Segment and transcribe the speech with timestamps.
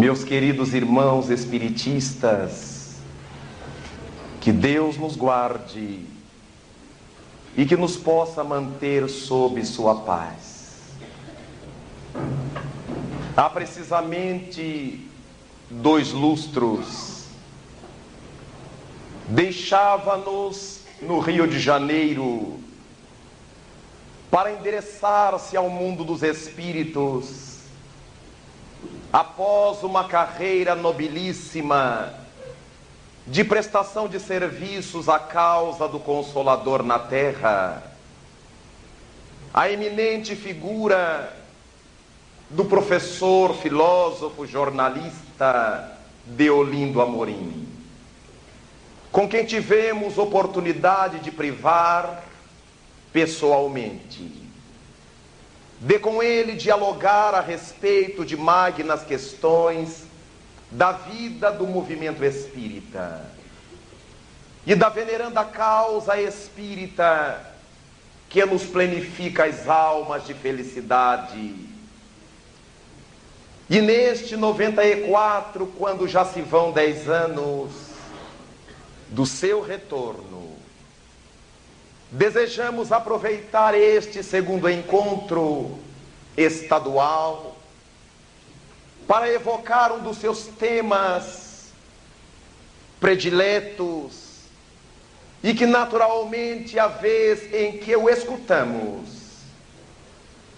[0.00, 3.02] Meus queridos irmãos espiritistas,
[4.40, 6.06] que Deus nos guarde
[7.54, 10.94] e que nos possa manter sob sua paz.
[13.36, 15.06] Há precisamente
[15.68, 17.26] dois lustros,
[19.28, 22.58] deixava-nos no Rio de Janeiro
[24.30, 27.49] para endereçar-se ao mundo dos espíritos
[29.12, 32.14] após uma carreira nobilíssima
[33.26, 37.82] de prestação de serviços à causa do Consolador na terra,
[39.52, 41.36] a eminente figura
[42.48, 47.68] do professor, filósofo, jornalista Deolindo Amorim,
[49.10, 52.24] com quem tivemos oportunidade de privar
[53.12, 54.39] pessoalmente
[55.80, 60.04] de com ele dialogar a respeito de magnas questões
[60.70, 63.24] da vida do movimento espírita
[64.66, 67.50] e da veneranda causa espírita
[68.28, 71.56] que nos plenifica as almas de felicidade.
[73.68, 77.70] E neste 94, quando já se vão dez anos
[79.08, 80.49] do seu retorno,
[82.12, 85.78] Desejamos aproveitar este segundo encontro
[86.36, 87.56] estadual
[89.06, 91.68] para evocar um dos seus temas
[92.98, 94.40] prediletos
[95.42, 99.08] e que naturalmente a vez em que o escutamos,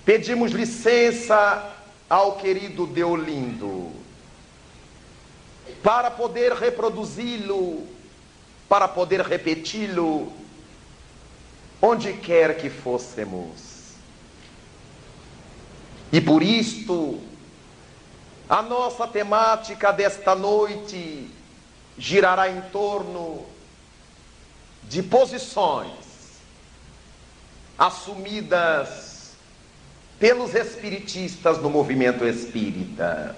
[0.06, 1.70] pedimos licença
[2.08, 3.92] ao querido Deolindo
[5.82, 7.86] para poder reproduzi-lo,
[8.68, 10.41] para poder repeti-lo
[11.82, 13.72] onde quer que fôssemos.
[16.12, 17.20] E por isto,
[18.48, 21.28] a nossa temática desta noite
[21.98, 23.44] girará em torno
[24.84, 25.90] de posições
[27.76, 29.32] assumidas
[30.20, 33.34] pelos espiritistas no movimento espírita.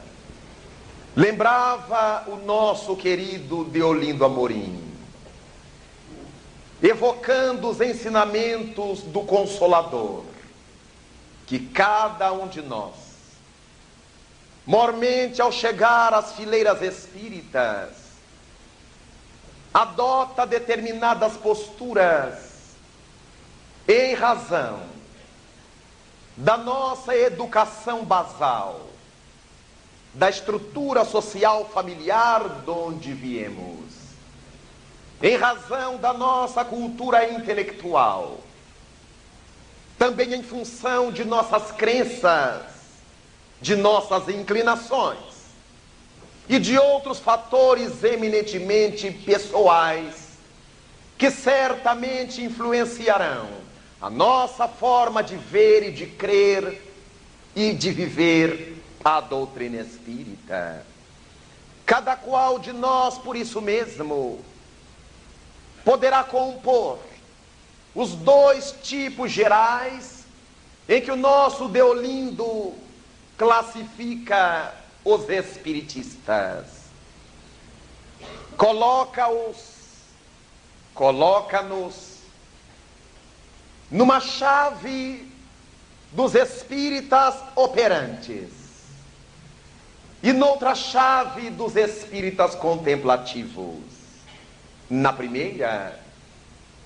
[1.16, 4.83] Lembrava o nosso querido Deolindo Amorim
[6.84, 10.22] evocando os ensinamentos do Consolador,
[11.46, 12.92] que cada um de nós,
[14.66, 17.88] mormente ao chegar às fileiras espíritas,
[19.72, 22.74] adota determinadas posturas
[23.88, 24.82] em razão
[26.36, 28.90] da nossa educação basal,
[30.12, 34.03] da estrutura social familiar de onde viemos
[35.22, 38.40] em razão da nossa cultura intelectual,
[39.98, 42.62] também em função de nossas crenças,
[43.60, 45.34] de nossas inclinações
[46.48, 50.24] e de outros fatores eminentemente pessoais
[51.16, 53.48] que certamente influenciarão
[54.00, 56.82] a nossa forma de ver e de crer
[57.56, 60.84] e de viver a doutrina espírita.
[61.86, 64.44] Cada qual de nós, por isso mesmo,
[65.84, 66.98] poderá compor
[67.94, 70.24] os dois tipos gerais
[70.88, 72.74] em que o nosso Deolindo
[73.36, 74.74] classifica
[75.04, 76.66] os espiritistas.
[78.56, 79.56] Coloca-os,
[80.94, 82.14] coloca-nos
[83.90, 85.30] numa chave
[86.12, 88.50] dos espíritas operantes
[90.22, 93.93] e noutra chave dos espíritas contemplativos.
[94.94, 95.98] Na primeira,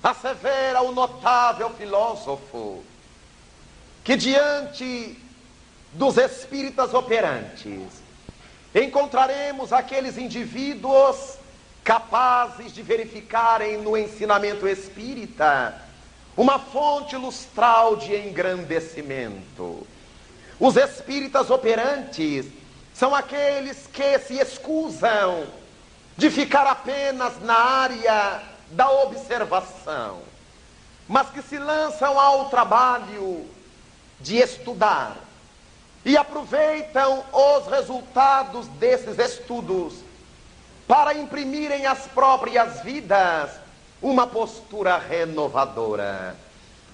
[0.01, 2.83] assevera o notável filósofo
[4.03, 5.15] que diante
[5.93, 8.01] dos espíritas operantes
[8.73, 11.35] encontraremos aqueles indivíduos
[11.83, 15.79] capazes de verificarem no ensinamento espírita
[16.35, 19.85] uma fonte lustral de engrandecimento.
[20.59, 22.47] Os espíritas operantes
[22.91, 25.58] são aqueles que se excusam
[26.19, 30.21] de ficar apenas na área da observação,
[31.07, 33.49] mas que se lançam ao trabalho
[34.19, 35.15] de estudar
[36.03, 39.93] e aproveitam os resultados desses estudos
[40.85, 43.51] para imprimirem às próprias vidas
[44.01, 46.35] uma postura renovadora.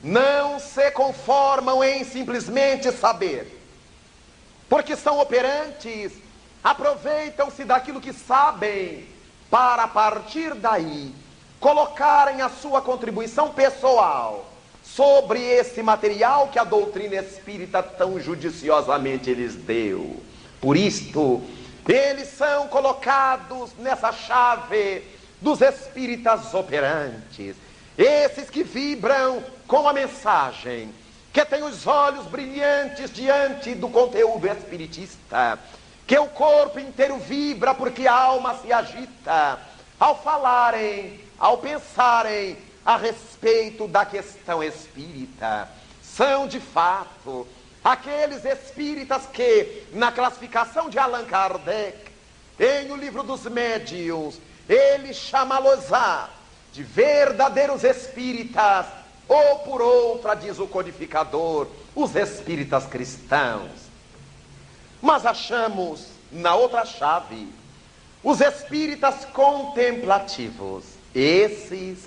[0.04, 3.60] Não se conformam em simplesmente saber,
[4.70, 6.14] porque são operantes,
[6.64, 9.15] aproveitam-se daquilo que sabem
[9.56, 11.16] para a partir daí
[11.62, 14.52] colocarem a sua contribuição pessoal
[14.84, 20.22] sobre esse material que a doutrina espírita tão judiciosamente lhes deu.
[20.60, 21.42] Por isto,
[21.88, 25.04] Eles são colocados nessa chave
[25.40, 27.56] dos espíritas operantes,
[27.98, 30.90] esses que vibram com a mensagem,
[31.32, 35.58] que têm os olhos brilhantes diante do conteúdo espiritista,
[36.08, 39.60] que o corpo inteiro vibra porque a alma se agita
[40.00, 45.68] ao falarem, ao pensarem a respeito da questão espírita.
[46.04, 47.48] São de fato
[47.84, 51.98] aqueles espíritas que, na classificação de Allan Kardec,
[52.60, 55.86] em o livro dos médios, ele chama-los
[56.72, 58.86] de verdadeiros espíritas,
[59.28, 63.85] ou por outra, diz o codificador, os espíritas cristãos.
[65.02, 67.48] Mas achamos na outra chave
[68.24, 70.86] os espíritas contemplativos.
[71.14, 72.06] Esses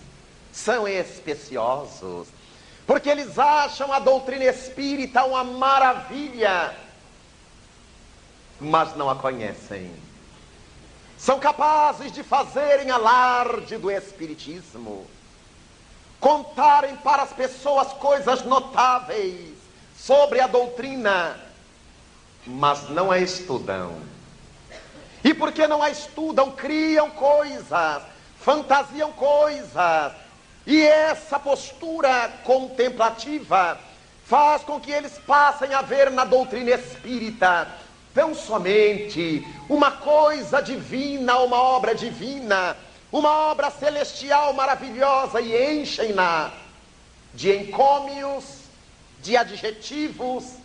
[0.52, 2.28] são especiosos
[2.88, 6.74] porque eles acham a doutrina espírita uma maravilha,
[8.58, 9.94] mas não a conhecem.
[11.18, 15.06] São capazes de fazerem alarde do espiritismo,
[16.18, 19.54] contarem para as pessoas coisas notáveis
[19.94, 21.38] sobre a doutrina,
[22.48, 23.94] mas não a estudam.
[25.22, 28.02] E porque não a estudam, criam coisas,
[28.40, 30.12] fantasiam coisas,
[30.66, 33.78] e essa postura contemplativa
[34.24, 37.68] faz com que eles passem a ver na doutrina espírita
[38.14, 42.76] tão somente uma coisa divina, uma obra divina,
[43.10, 46.50] uma obra celestial maravilhosa e enchem-na
[47.32, 48.44] de encômios,
[49.22, 50.57] de adjetivos,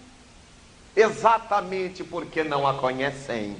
[0.95, 3.57] exatamente porque não a conhecem.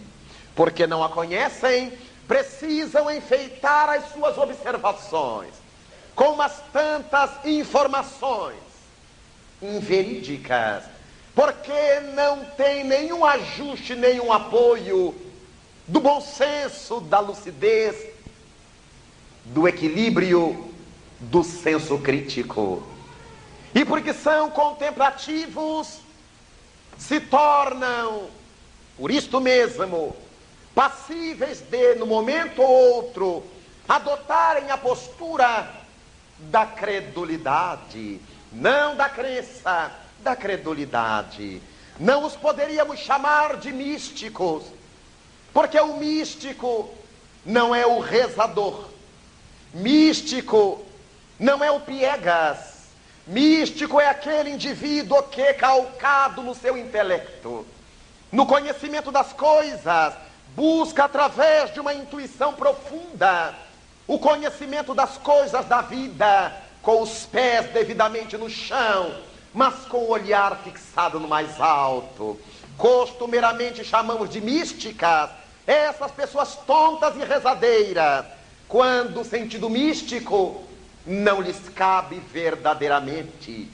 [0.56, 1.92] Porque não a conhecem,
[2.28, 5.64] precisam enfeitar as suas observações
[6.16, 8.62] com umas tantas informações
[9.62, 10.84] inverídicas,
[11.34, 15.16] porque não tem nenhum ajuste, nenhum apoio
[15.88, 17.96] do bom senso, da lucidez,
[19.46, 20.72] do equilíbrio,
[21.20, 22.84] do senso crítico.
[23.74, 26.00] E porque são contemplativos,
[26.98, 28.28] se tornam,
[28.98, 30.16] por isto mesmo,
[30.74, 33.44] passíveis de, no momento ou outro,
[33.88, 35.72] adotarem a postura
[36.40, 38.20] da credulidade,
[38.52, 41.62] não da crença, da credulidade.
[42.00, 44.64] Não os poderíamos chamar de místicos,
[45.54, 46.90] porque o místico
[47.46, 48.90] não é o rezador,
[49.74, 50.84] místico
[51.40, 52.73] não é o piegas,
[53.26, 57.66] místico é aquele indivíduo que, calcado no seu intelecto,
[58.32, 60.14] no conhecimento das coisas,
[60.56, 63.56] busca através de uma intuição profunda
[64.08, 69.16] o conhecimento das coisas da vida, com os pés devidamente no chão,
[69.54, 72.40] mas com o olhar fixado no mais alto.
[72.78, 75.30] Costumeiramente chamamos de místicas
[75.66, 78.26] essas pessoas tontas e rezadeiras,
[78.68, 80.62] quando o sentido místico
[81.06, 83.70] não lhes cabe verdadeiramente.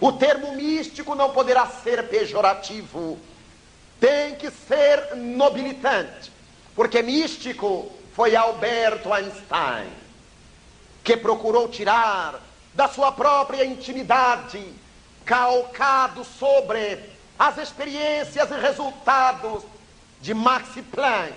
[0.00, 3.18] O termo místico não poderá ser pejorativo,
[4.00, 6.32] tem que ser nobilitante,
[6.74, 9.90] porque místico foi Alberto Einstein,
[11.02, 12.40] que procurou tirar
[12.74, 14.62] da sua própria intimidade,
[15.24, 16.98] calcado sobre
[17.38, 19.62] as experiências e resultados
[20.20, 21.34] de Max Planck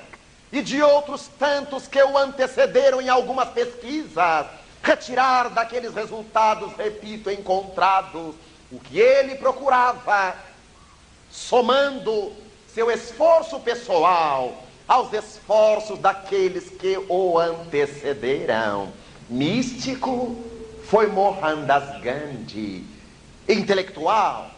[0.51, 4.47] e de outros tantos que o antecederam em algumas pesquisas,
[4.87, 8.33] retirar daqueles resultados, repito, encontrados,
[8.71, 10.33] o que ele procurava,
[11.29, 12.31] somando
[12.73, 18.93] seu esforço pessoal aos esforços daqueles que o antecederam.
[19.29, 20.41] Místico
[20.85, 22.85] foi Mohandas Gandhi,
[23.47, 24.49] intelectual,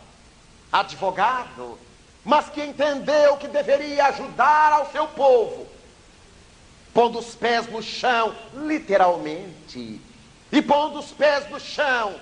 [0.72, 1.76] advogado,
[2.24, 5.66] mas que entendeu que deveria ajudar ao seu povo,
[6.94, 10.00] pondo os pés no chão, literalmente,
[10.52, 12.16] e pondo os pés no chão,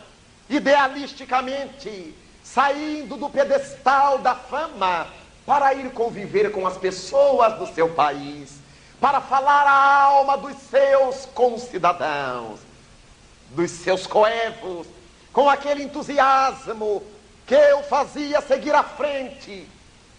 [0.49, 5.07] idealisticamente, saindo do pedestal da fama
[5.45, 8.59] para ir conviver com as pessoas do seu país,
[8.99, 12.59] para falar a alma dos seus concidadãos,
[13.51, 14.87] dos seus coevos,
[15.31, 17.03] com aquele entusiasmo
[17.45, 19.67] que eu fazia seguir à frente,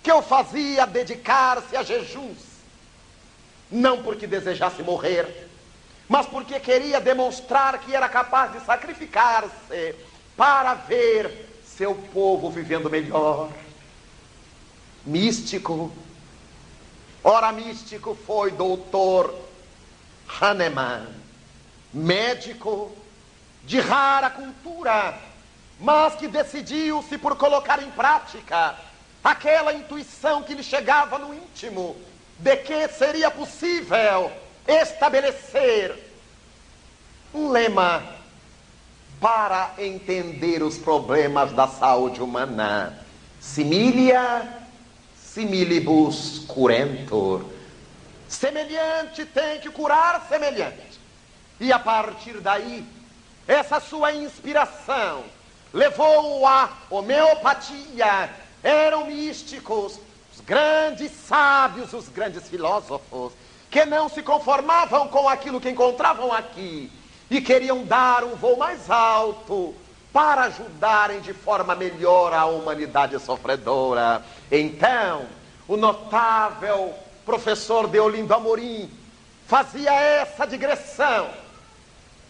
[0.02, 2.38] que eu fazia dedicar-se a jejuns,
[3.70, 5.47] não porque desejasse morrer,
[6.08, 9.94] mas porque queria demonstrar que era capaz de sacrificar-se
[10.36, 13.50] para ver seu povo vivendo melhor
[15.04, 15.92] místico.
[17.22, 19.34] Ora, místico foi doutor
[20.40, 21.06] Hahnemann,
[21.92, 22.92] médico
[23.64, 25.18] de rara cultura,
[25.78, 28.76] mas que decidiu-se por colocar em prática
[29.22, 31.96] aquela intuição que lhe chegava no íntimo
[32.38, 34.32] de que seria possível
[34.68, 35.96] estabelecer
[37.34, 38.02] um lema
[39.18, 42.98] para entender os problemas da saúde humana.
[43.40, 44.46] Similia
[45.16, 47.44] similibus curentur.
[48.28, 51.00] Semelhante tem que curar semelhante.
[51.58, 52.84] E a partir daí,
[53.46, 55.24] essa sua inspiração
[55.72, 58.30] levou à homeopatia.
[58.62, 59.98] Eram místicos,
[60.32, 63.32] os grandes sábios, os grandes filósofos,
[63.70, 66.90] que não se conformavam com aquilo que encontravam aqui
[67.30, 69.74] e queriam dar um voo mais alto
[70.12, 74.22] para ajudarem de forma melhor a humanidade sofredora.
[74.50, 75.26] Então,
[75.66, 76.94] o notável
[77.26, 78.90] professor Deolindo Amorim
[79.46, 81.28] fazia essa digressão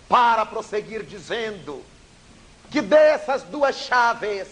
[0.09, 1.85] para prosseguir dizendo
[2.71, 4.49] que dessas duas chaves,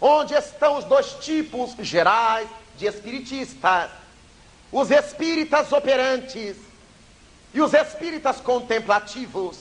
[0.00, 3.90] onde estão os dois tipos gerais de espiritistas,
[4.72, 6.56] os espíritas operantes
[7.52, 9.58] e os espíritas contemplativos,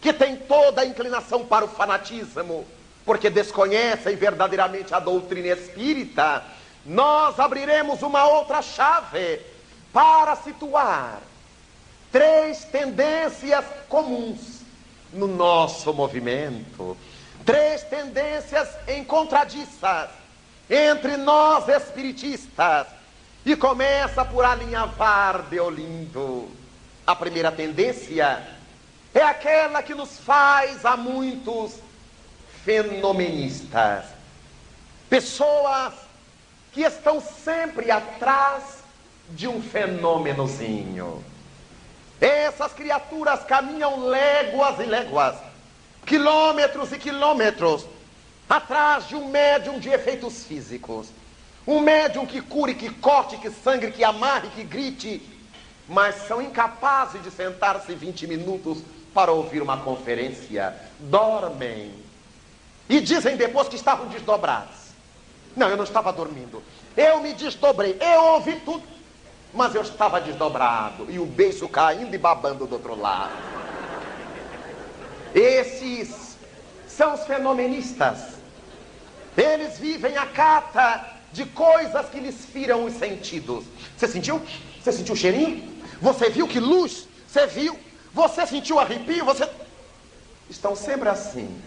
[0.00, 2.64] que têm toda a inclinação para o fanatismo,
[3.04, 6.44] porque desconhecem verdadeiramente a doutrina espírita,
[6.84, 9.40] nós abriremos uma outra chave
[9.92, 11.20] para situar
[12.12, 14.60] três tendências comuns
[15.12, 16.96] no nosso movimento.
[17.44, 20.10] Três tendências encontradiças
[20.68, 22.86] entre nós espiritistas.
[23.46, 26.50] E começa por alinhavar de Olindo.
[27.06, 28.44] A primeira tendência
[29.14, 31.74] é aquela que nos faz a muitos
[32.64, 34.04] fenomenistas.
[35.08, 35.94] Pessoas
[36.72, 38.82] que estão sempre atrás
[39.30, 41.24] de um fenômenozinho.
[42.20, 45.36] Essas criaturas caminham léguas e léguas,
[46.04, 47.86] quilômetros e quilômetros,
[48.50, 51.06] atrás de um médium de efeitos físicos.
[51.66, 55.20] Um médium que cure, que corte, que sangre, que amarre, que grite,
[55.88, 58.78] mas são incapazes de sentar-se 20 minutos
[59.12, 60.74] para ouvir uma conferência.
[61.00, 61.92] Dormem.
[62.88, 64.76] E dizem depois que estavam desdobrados.
[65.56, 66.62] Não, eu não estava dormindo.
[66.96, 67.96] Eu me desdobrei.
[68.00, 68.82] Eu ouvi tudo.
[69.52, 71.10] Mas eu estava desdobrado.
[71.10, 73.32] E o beijo caindo e babando do outro lado.
[75.34, 76.36] Esses
[76.86, 78.36] são os fenomenistas.
[79.36, 83.64] Eles vivem a cata de coisas que lhes firam os sentidos.
[83.96, 84.40] Você sentiu?
[84.82, 85.70] Você sentiu o cheirinho?
[86.00, 87.06] Você viu que luz?
[87.28, 87.78] Você viu?
[88.14, 89.24] Você sentiu arrepio?
[89.26, 89.46] Você.
[90.48, 91.60] Estão sempre assim.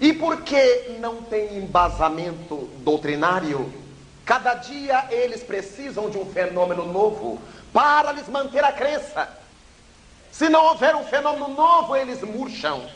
[0.00, 3.72] E porque não tem embasamento doutrinário,
[4.24, 7.40] cada dia eles precisam de um fenômeno novo
[7.72, 9.28] para lhes manter a crença.
[10.30, 12.88] Se não houver um fenômeno novo, eles murcham.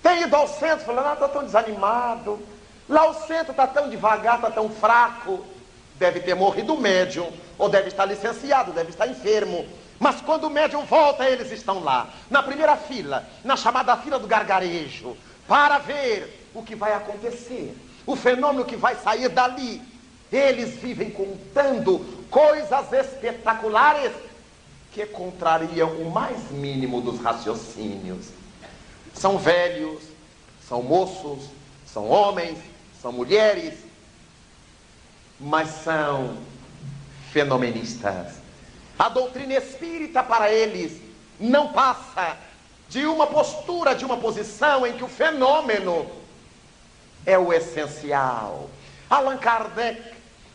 [0.00, 2.38] Tem ido ao centro falando, ah, está tão desanimado.
[2.88, 5.44] Lá o centro está tão devagar, está tão fraco.
[5.96, 9.66] Deve ter morrido o médium, ou deve estar licenciado, deve estar enfermo.
[9.98, 14.26] Mas quando o médium volta, eles estão lá, na primeira fila, na chamada fila do
[14.26, 19.80] gargarejo, para ver o que vai acontecer, o fenômeno que vai sair dali.
[20.32, 24.12] Eles vivem contando coisas espetaculares
[24.92, 28.26] que contrariam o mais mínimo dos raciocínios.
[29.14, 30.02] São velhos,
[30.68, 31.50] são moços,
[31.86, 32.58] são homens,
[33.04, 33.74] são mulheres,
[35.38, 36.38] mas são
[37.30, 38.44] fenomenistas
[38.98, 41.00] a doutrina espírita para eles
[41.38, 42.36] não passa
[42.88, 46.06] de uma postura, de uma posição em que o fenômeno
[47.26, 48.70] é o essencial.
[49.10, 50.00] Allan Kardec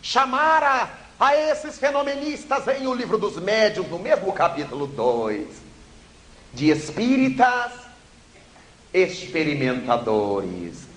[0.01, 0.89] chamara
[1.19, 5.47] a esses fenomenistas em O Livro dos Médiuns, no mesmo capítulo 2,
[6.53, 7.73] de espíritas
[8.93, 10.88] experimentadores.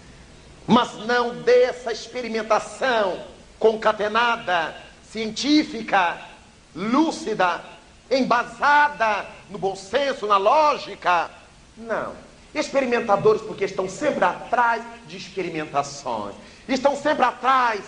[0.67, 3.25] Mas não dessa experimentação
[3.59, 4.75] concatenada,
[5.11, 6.19] científica,
[6.75, 7.61] lúcida,
[8.11, 11.31] embasada no bom senso, na lógica.
[11.77, 12.15] Não.
[12.55, 16.35] Experimentadores porque estão sempre atrás de experimentações.
[16.69, 17.83] Estão sempre atrás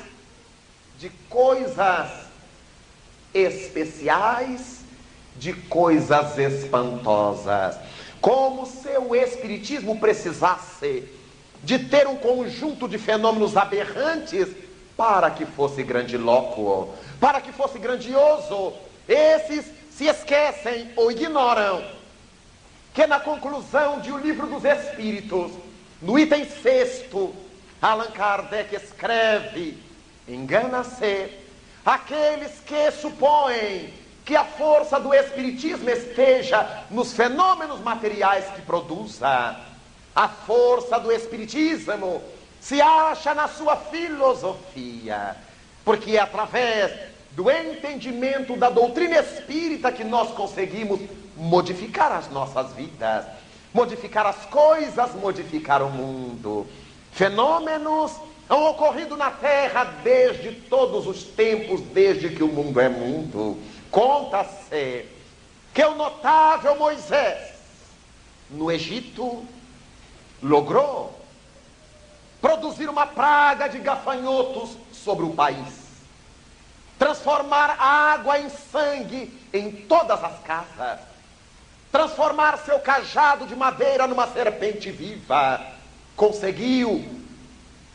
[0.99, 2.11] de coisas
[3.33, 4.81] especiais,
[5.37, 7.77] de coisas espantosas.
[8.21, 11.09] Como se o Espiritismo precisasse
[11.65, 14.49] de ter um conjunto de fenômenos aberrantes
[14.97, 18.75] para que fosse grandilóquo, para que fosse grandioso.
[19.09, 21.85] Esses se esquecem ou ignoram
[22.93, 25.53] que na conclusão de O Livro dos Espíritos,
[26.01, 27.35] no item sexto,
[27.83, 29.83] Allan Kardec escreve:
[30.29, 31.31] engana-se
[31.85, 33.93] aqueles que supõem
[34.25, 39.57] que a força do Espiritismo esteja nos fenômenos materiais que produza.
[40.15, 42.23] A força do Espiritismo
[42.61, 45.37] se acha na sua filosofia,
[45.85, 46.93] porque é através
[47.33, 51.01] do entendimento da doutrina espírita que nós conseguimos
[51.37, 53.27] modificar as nossas vidas,
[53.73, 56.67] modificar as coisas, modificar o mundo.
[57.11, 58.13] Fenômenos
[58.49, 63.59] hão ocorrido na Terra desde todos os tempos, desde que o mundo é mundo.
[63.91, 65.07] Conta-se
[65.73, 67.53] que o notável Moisés,
[68.49, 69.45] no Egito,
[70.45, 71.19] logrou
[72.41, 75.85] produzir uma praga de gafanhotos sobre o país,
[76.99, 81.01] transformar água em sangue em todas as casas,
[81.91, 85.61] transformar seu cajado de madeira numa serpente viva.
[86.15, 87.09] Conseguiu,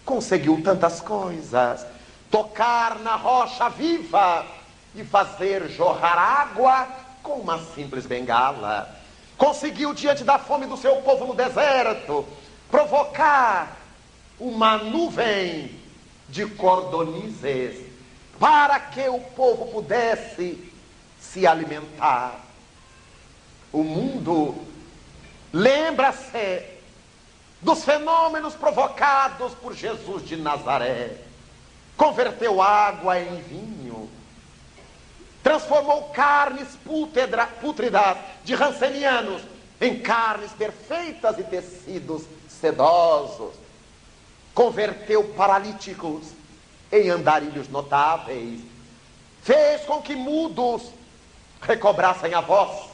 [0.04, 1.86] conseguiu tantas coisas,
[2.32, 4.46] tocar na rocha viva
[4.96, 6.88] e fazer jorrar água
[7.22, 8.98] com uma simples bengala.
[9.38, 12.28] Conseguiu, diante da fome do seu povo no deserto,
[12.70, 13.78] provocar
[14.40, 15.80] uma nuvem
[16.30, 17.86] de cordonizes
[18.40, 20.72] para que o povo pudesse
[21.20, 22.40] se alimentar.
[23.72, 24.56] O mundo
[25.52, 26.64] lembra-se
[27.62, 31.18] dos fenômenos provocados por Jesus de Nazaré.
[31.98, 34.10] Converteu água em vinho,
[35.44, 39.42] transformou carnes pútridas de rancenianos
[39.82, 42.24] em carnes perfeitas e tecidos
[42.60, 43.54] sedosos
[44.54, 46.28] converteu paralíticos
[46.92, 48.62] em andarilhos notáveis,
[49.42, 50.92] fez com que mudos
[51.62, 52.90] recobrassem a voz,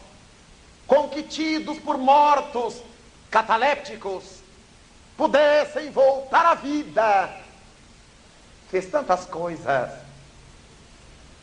[0.85, 2.83] com que tidos por mortos,
[3.31, 4.23] catalépticos,
[5.17, 7.35] pudessem voltar à vida.
[8.69, 9.91] Fez tantas coisas.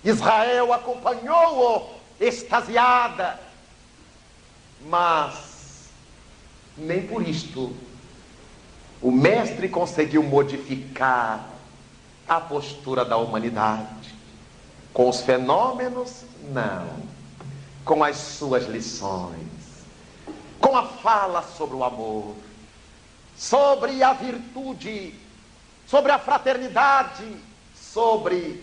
[0.05, 3.41] Israel acompanhou-o extasiada,
[4.83, 5.89] mas
[6.77, 7.75] nem por isto
[9.03, 11.49] o mestre conseguiu modificar
[12.29, 14.15] a postura da humanidade.
[14.93, 16.89] Com os fenômenos, não.
[17.85, 19.49] Com as suas lições.
[20.61, 22.37] Com a fala sobre o amor,
[23.37, 25.15] sobre a virtude,
[25.89, 27.37] sobre a fraternidade,
[27.75, 28.63] sobre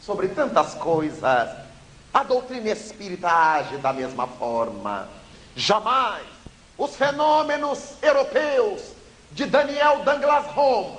[0.00, 1.50] sobre tantas coisas.
[2.12, 5.08] A doutrina espírita age da mesma forma.
[5.54, 6.24] Jamais
[6.76, 9.01] os fenômenos europeus
[9.34, 10.98] de Daniel Douglas Home,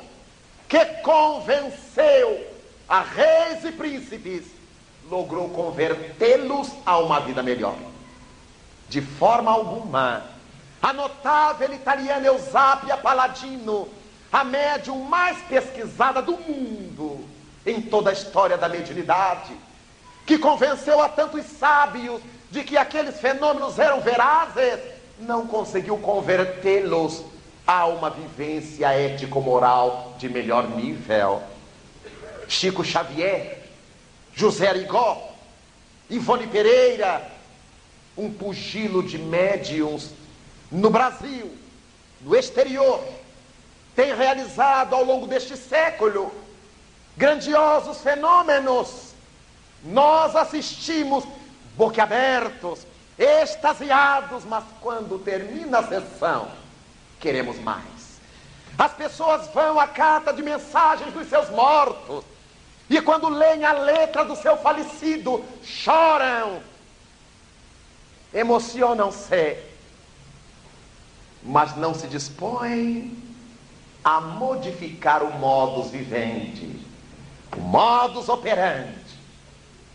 [0.68, 2.48] que convenceu
[2.88, 4.46] a reis e príncipes,
[5.10, 7.76] logrou convertê-los a uma vida melhor.
[8.90, 10.24] De forma alguma,
[10.82, 13.88] a notável italiana Eusápia Paladino,
[14.32, 17.24] a médium mais pesquisada do mundo
[17.66, 19.56] em toda a história da mediunidade,
[20.26, 24.80] que convenceu a tantos sábios de que aqueles fenômenos eram verazes,
[25.20, 27.24] não conseguiu convertê-los
[27.66, 31.42] há uma vivência ético-moral de melhor nível.
[32.48, 33.64] Chico Xavier,
[34.34, 35.32] José Arigó,
[36.10, 37.30] Ivone Pereira,
[38.18, 40.12] um pugilo de médiums
[40.72, 41.56] no Brasil,
[42.22, 43.04] no exterior,
[43.96, 46.32] tem realizado ao longo deste século
[47.16, 49.14] grandiosos fenômenos.
[49.84, 51.24] Nós assistimos
[51.76, 52.86] boquiabertos,
[53.18, 56.48] extasiados, mas quando termina a sessão,
[57.24, 58.20] queremos mais.
[58.78, 62.26] As pessoas vão à carta de mensagens dos seus mortos.
[62.90, 66.60] E quando leem a letra do seu falecido, choram,
[68.34, 69.58] emocionam-se,
[71.42, 73.18] mas não se dispõem
[74.04, 76.78] a modificar o modus vivendi,
[77.56, 79.18] o modus operandi,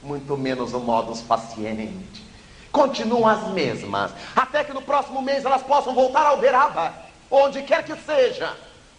[0.02, 2.26] muito menos o modus paciente.
[2.72, 7.84] Continuam as mesmas, até que no próximo mês elas possam voltar ao Uberaba onde quer
[7.84, 8.54] que seja,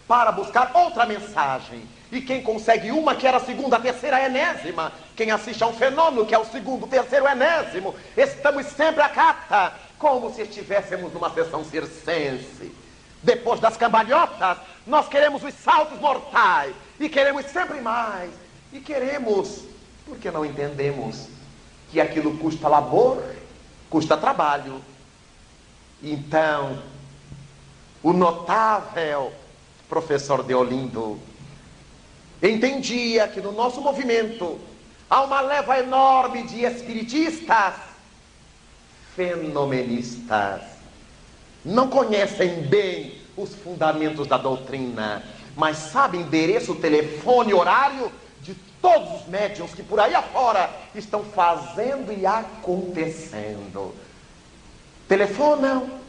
[0.06, 1.88] para buscar outra mensagem.
[2.10, 5.68] E quem consegue uma, que era a segunda, a terceira, a enésima, quem assiste a
[5.68, 10.34] um fenômeno, que é o segundo, o terceiro, o enésimo, estamos sempre a cata, como
[10.34, 12.74] se estivéssemos numa sessão circense.
[13.22, 18.30] Depois das cambalhotas, nós queremos os saltos mortais, e queremos sempre mais,
[18.72, 19.62] e queremos,
[20.04, 21.28] porque não entendemos
[21.92, 23.22] que aquilo custa labor,
[23.88, 24.82] custa trabalho.
[26.02, 26.82] Então,
[28.02, 29.32] o notável
[29.88, 31.18] professor Deolindo
[32.42, 34.58] entendia que no nosso movimento
[35.08, 37.74] há uma leva enorme de espiritistas
[39.14, 40.62] fenomenistas.
[41.64, 45.22] Não conhecem bem os fundamentos da doutrina,
[45.54, 48.10] mas sabem endereço, telefone, horário
[48.40, 53.94] de todos os médiums que por aí afora estão fazendo e acontecendo.
[55.06, 56.00] Telefonam,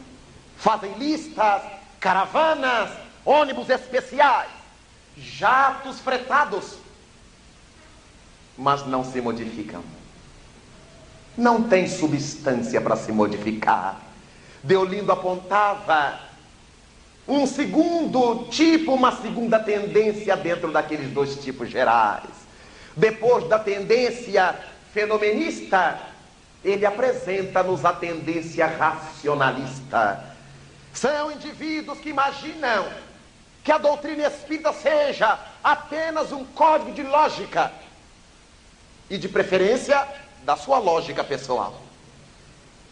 [0.56, 1.62] fazem listas,
[2.02, 2.90] caravanas,
[3.24, 4.50] ônibus especiais,
[5.16, 6.78] jatos fretados.
[8.58, 9.82] mas não se modificam.
[11.38, 13.98] Não tem substância para se modificar.
[14.62, 16.20] Deolindo apontava
[17.26, 22.28] um segundo tipo, uma segunda tendência dentro daqueles dois tipos gerais.
[22.94, 24.54] Depois da tendência
[24.92, 25.98] fenomenista,
[26.62, 30.31] ele apresenta-nos a tendência racionalista.
[30.92, 32.86] São indivíduos que imaginam
[33.64, 37.72] que a doutrina espírita seja apenas um código de lógica
[39.08, 40.06] e, de preferência,
[40.44, 41.80] da sua lógica pessoal.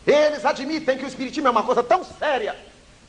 [0.07, 2.57] Eles admitem que o espiritismo é uma coisa tão séria,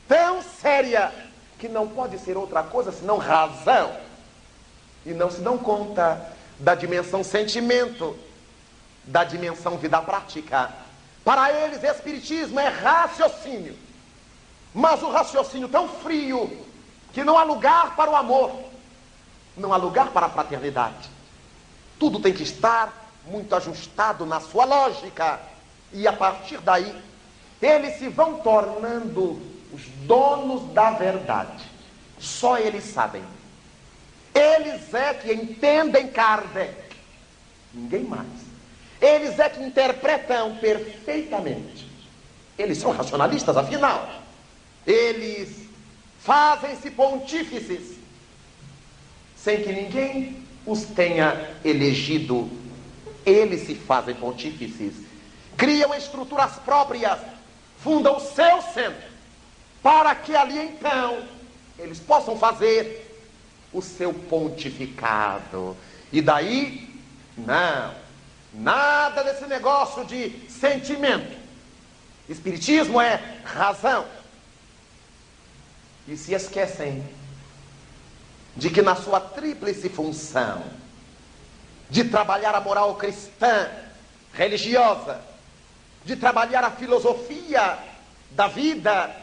[0.07, 1.11] tão séria,
[1.57, 3.95] que não pode ser outra coisa senão razão.
[5.05, 8.17] E não se dão conta da dimensão sentimento,
[9.03, 10.71] da dimensão vida prática.
[11.23, 13.75] Para eles, espiritismo é raciocínio.
[14.73, 16.65] Mas o raciocínio tão frio
[17.11, 18.51] que não há lugar para o amor,
[19.57, 21.09] não há lugar para a fraternidade.
[21.99, 22.93] Tudo tem que estar
[23.25, 25.39] muito ajustado na sua lógica.
[25.93, 26.95] E a partir daí,
[27.61, 29.41] eles se vão tornando
[29.73, 31.65] os donos da verdade.
[32.17, 33.23] Só eles sabem.
[34.33, 36.95] Eles é que entendem Kardec.
[37.73, 38.27] Ninguém mais.
[39.01, 41.89] Eles é que interpretam perfeitamente.
[42.57, 44.20] Eles são racionalistas, afinal.
[44.85, 45.67] Eles
[46.19, 47.97] fazem-se pontífices
[49.35, 52.49] sem que ninguém os tenha elegido
[53.25, 54.93] eles se fazem pontífices,
[55.57, 57.19] criam estruturas próprias,
[57.77, 59.09] fundam o seu centro,
[59.81, 61.23] para que ali então
[61.77, 63.07] eles possam fazer
[63.73, 65.77] o seu pontificado.
[66.11, 66.89] E daí,
[67.37, 67.93] não,
[68.53, 71.39] nada desse negócio de sentimento.
[72.27, 74.05] Espiritismo é razão.
[76.07, 77.03] E se esquecem
[78.55, 80.63] de que na sua tríplice função,
[81.89, 83.69] de trabalhar a moral cristã,
[84.33, 85.21] religiosa,
[86.05, 87.77] de trabalhar a filosofia
[88.31, 89.15] da vida,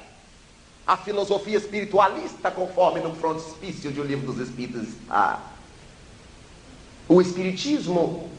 [0.86, 5.40] a filosofia espiritualista, conforme no frontispício de O Livro dos Espíritos está.
[7.08, 8.30] O Espiritismo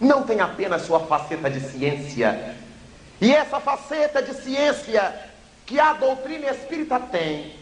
[0.00, 2.56] não tem apenas sua faceta de ciência,
[3.20, 5.30] e essa faceta de ciência
[5.64, 7.54] que a doutrina espírita tem,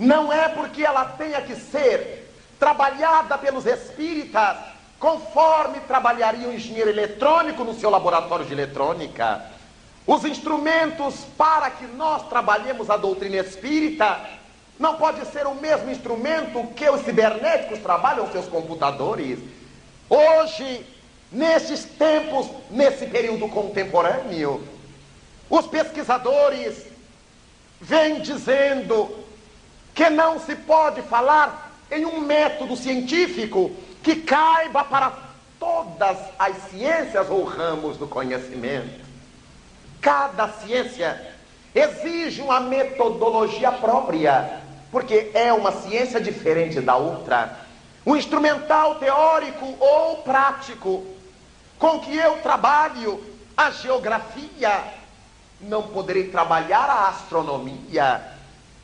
[0.00, 4.56] não é porque ela tenha que ser trabalhada pelos espíritas
[4.98, 9.44] conforme trabalharia um engenheiro eletrônico no seu laboratório de eletrônica,
[10.06, 14.18] os instrumentos para que nós trabalhemos a doutrina espírita
[14.78, 19.38] não pode ser o mesmo instrumento que os cibernéticos trabalham seus computadores.
[20.08, 20.86] Hoje,
[21.30, 24.66] nesses tempos, nesse período contemporâneo,
[25.50, 26.86] os pesquisadores
[27.80, 29.19] vêm dizendo
[29.94, 33.70] que não se pode falar em um método científico
[34.02, 35.12] que caiba para
[35.58, 39.04] todas as ciências ou ramos do conhecimento.
[40.00, 41.34] Cada ciência
[41.74, 47.58] exige uma metodologia própria, porque é uma ciência diferente da outra.
[48.06, 51.04] Um instrumental teórico ou prático
[51.78, 53.22] com que eu trabalho
[53.56, 54.84] a geografia,
[55.60, 58.22] não poderei trabalhar a astronomia.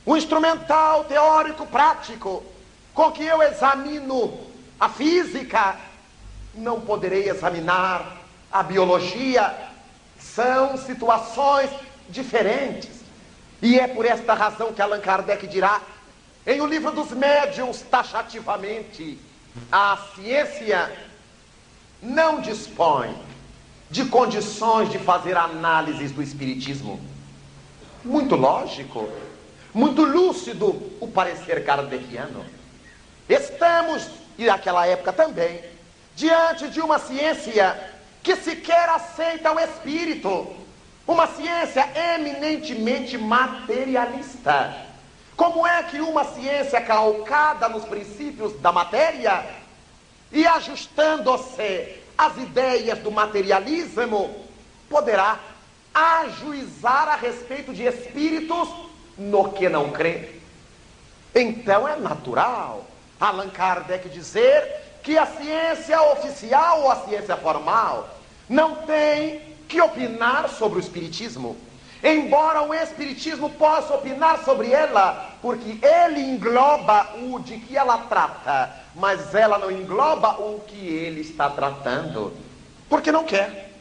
[0.06, 2.44] Um instrumental teórico prático
[2.94, 4.38] com que eu examino
[4.78, 5.76] a física,
[6.54, 8.18] não poderei examinar
[8.50, 9.54] a biologia.
[10.18, 11.70] São situações
[12.08, 12.90] diferentes.
[13.60, 15.80] E é por esta razão que Allan Kardec dirá
[16.46, 19.18] em O Livro dos Médiuns, taxativamente,
[19.72, 20.92] a ciência
[22.00, 23.14] não dispõe
[23.90, 27.00] de condições de fazer análises do Espiritismo.
[28.04, 29.08] Muito lógico,
[29.76, 30.68] muito lúcido
[31.02, 32.46] o parecer kardeciano.
[33.28, 34.08] Estamos
[34.38, 35.62] e naquela época também,
[36.14, 37.78] diante de uma ciência
[38.22, 40.46] que sequer aceita o espírito,
[41.06, 44.74] uma ciência eminentemente materialista.
[45.36, 49.44] Como é que uma ciência calcada nos princípios da matéria
[50.32, 54.42] e ajustando-se às ideias do materialismo
[54.88, 55.38] poderá
[55.92, 58.86] ajuizar a respeito de espíritos
[59.18, 60.30] no que não crê?
[61.34, 62.86] Então é natural
[63.20, 68.08] Allan Kardec dizer que a ciência oficial ou a ciência formal
[68.48, 71.56] não tem que opinar sobre o Espiritismo.
[72.02, 78.70] Embora o Espiritismo possa opinar sobre ela, porque ele engloba o de que ela trata,
[78.94, 82.32] mas ela não engloba o que ele está tratando,
[82.88, 83.72] porque não quer.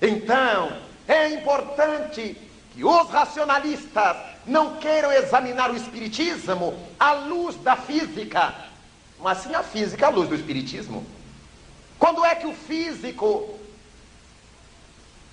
[0.00, 0.72] Então,
[1.08, 2.36] é importante
[2.72, 8.54] que os racionalistas não queiram examinar o Espiritismo à luz da física,
[9.20, 11.06] mas sim a física à luz do Espiritismo.
[11.98, 13.58] Quando é que o físico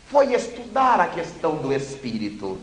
[0.10, 2.60] foi estudar a questão do espírito?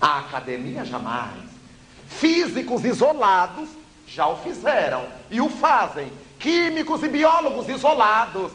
[0.00, 1.44] A academia jamais.
[2.08, 3.68] Físicos isolados
[4.06, 6.10] já o fizeram e o fazem.
[6.38, 8.52] Químicos e biólogos isolados,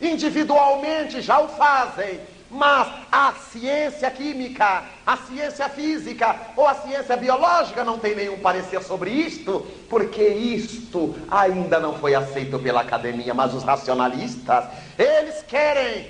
[0.00, 2.20] individualmente, já o fazem.
[2.50, 8.82] Mas a ciência química, a ciência física ou a ciência biológica não tem nenhum parecer
[8.82, 14.64] sobre isto, porque isto ainda não foi aceito pela academia, mas os racionalistas,
[14.96, 16.08] eles querem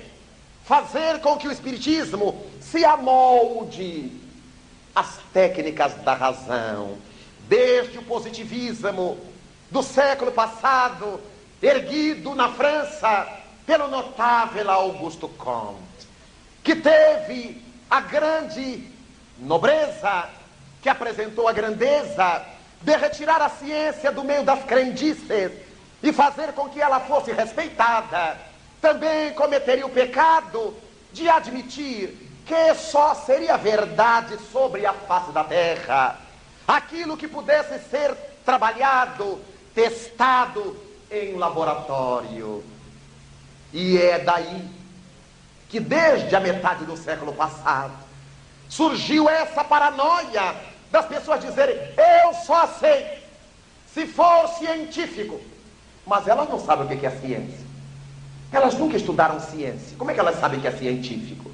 [0.63, 4.11] fazer com que o espiritismo se amolde
[4.93, 6.97] às técnicas da razão,
[7.47, 9.17] desde o positivismo
[9.71, 11.19] do século passado,
[11.61, 13.27] erguido na França
[13.65, 16.06] pelo notável Augusto Comte,
[16.67, 18.83] que teve a grande
[19.39, 20.27] nobreza,
[20.81, 22.45] que apresentou a grandeza
[22.81, 25.53] de retirar a ciência do meio das crendices
[26.03, 28.37] e fazer com que ela fosse respeitada.
[28.81, 30.75] Também cometeria o pecado
[31.13, 32.09] de admitir
[32.45, 36.17] que só seria verdade sobre a face da terra
[36.67, 38.13] aquilo que pudesse ser
[38.45, 39.39] trabalhado,
[39.73, 40.75] testado
[41.09, 42.61] em laboratório.
[43.71, 44.76] E é daí
[45.69, 47.93] que, desde a metade do século passado,
[48.69, 50.55] surgiu essa paranoia
[50.91, 53.23] das pessoas dizerem: eu só sei
[53.93, 55.39] se for científico.
[56.05, 57.67] Mas elas não sabem o que é ciência.
[58.51, 59.97] Elas nunca estudaram ciência.
[59.97, 61.51] Como é que elas sabem que é científico?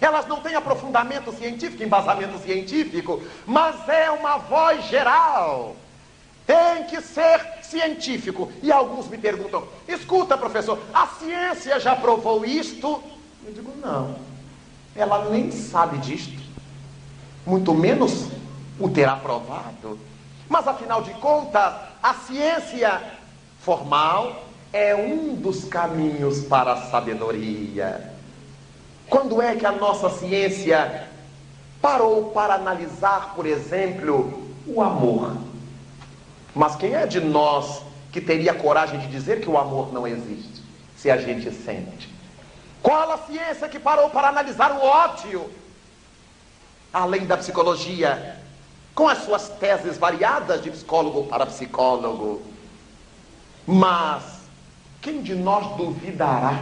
[0.00, 5.76] Elas não têm aprofundamento científico, embasamento científico, mas é uma voz geral.
[6.44, 8.52] Tem que ser científico.
[8.62, 13.02] E alguns me perguntam: escuta, professor, a ciência já provou isto?
[13.46, 14.16] Eu digo: não.
[14.96, 16.42] Ela nem sabe disto.
[17.46, 18.28] Muito menos
[18.78, 19.98] o terá provado.
[20.48, 23.02] Mas afinal de contas, a ciência
[23.60, 28.12] formal é um dos caminhos para a sabedoria.
[29.08, 31.08] Quando é que a nossa ciência
[31.80, 35.36] parou para analisar, por exemplo, o amor?
[36.54, 40.62] Mas quem é de nós que teria coragem de dizer que o amor não existe,
[40.96, 42.14] se a gente sente?
[42.84, 45.50] Qual a ciência que parou para analisar o ódio?
[46.92, 48.38] Além da psicologia,
[48.94, 52.42] com as suas teses variadas de psicólogo para psicólogo.
[53.66, 54.22] Mas
[55.00, 56.58] quem de nós duvidará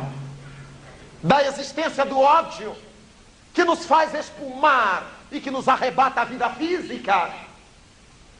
[1.20, 2.72] da existência do ódio
[3.52, 7.34] que nos faz espumar e que nos arrebata a vida física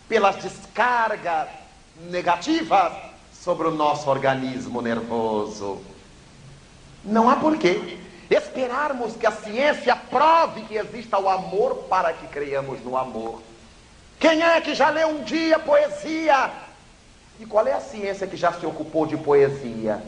[0.09, 1.49] pelas descargas
[2.03, 2.93] negativas
[3.33, 5.92] sobre o nosso organismo nervoso.
[7.05, 7.99] Não há porquê
[8.31, 13.43] esperarmos que a ciência prove que exista o amor para que creiamos no amor.
[14.19, 16.51] Quem é que já leu um dia poesia?
[17.39, 20.03] E qual é a ciência que já se ocupou de poesia?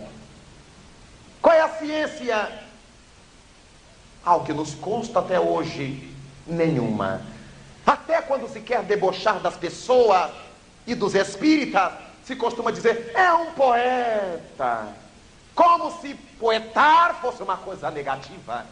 [1.43, 2.65] Qual é a ciência
[4.25, 6.11] ao que nos consta até hoje,
[6.47, 7.21] nenhuma.
[7.87, 10.31] Até quando se quer debochar das pessoas
[10.87, 11.93] e dos espíritas,
[12.25, 14.89] se costuma dizer, é um poeta.
[15.55, 18.67] Como se poetar fosse uma coisa negativa.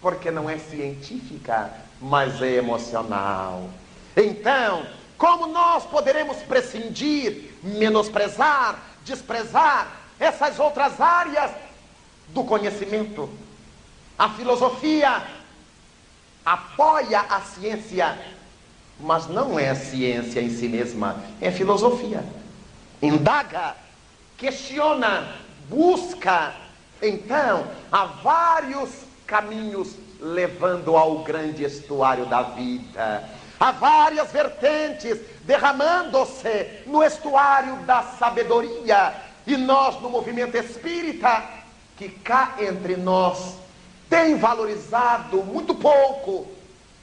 [0.00, 3.70] Porque não é científica, mas é emocional.
[4.16, 4.84] Então,
[5.16, 11.52] como nós poderemos prescindir, menosprezar, desprezar essas outras áreas
[12.30, 13.30] do conhecimento?
[14.18, 15.22] A filosofia
[16.44, 18.18] apoia a ciência,
[18.98, 22.24] mas não é ciência em si mesma, é filosofia.
[23.00, 23.76] Indaga,
[24.36, 25.36] questiona,
[25.68, 26.63] busca.
[27.02, 28.90] Então, há vários
[29.26, 33.28] caminhos levando ao grande estuário da vida.
[33.58, 39.14] Há várias vertentes derramando-se no estuário da sabedoria.
[39.46, 41.42] E nós, no movimento espírita,
[41.96, 43.56] que cá entre nós
[44.08, 46.46] tem valorizado muito pouco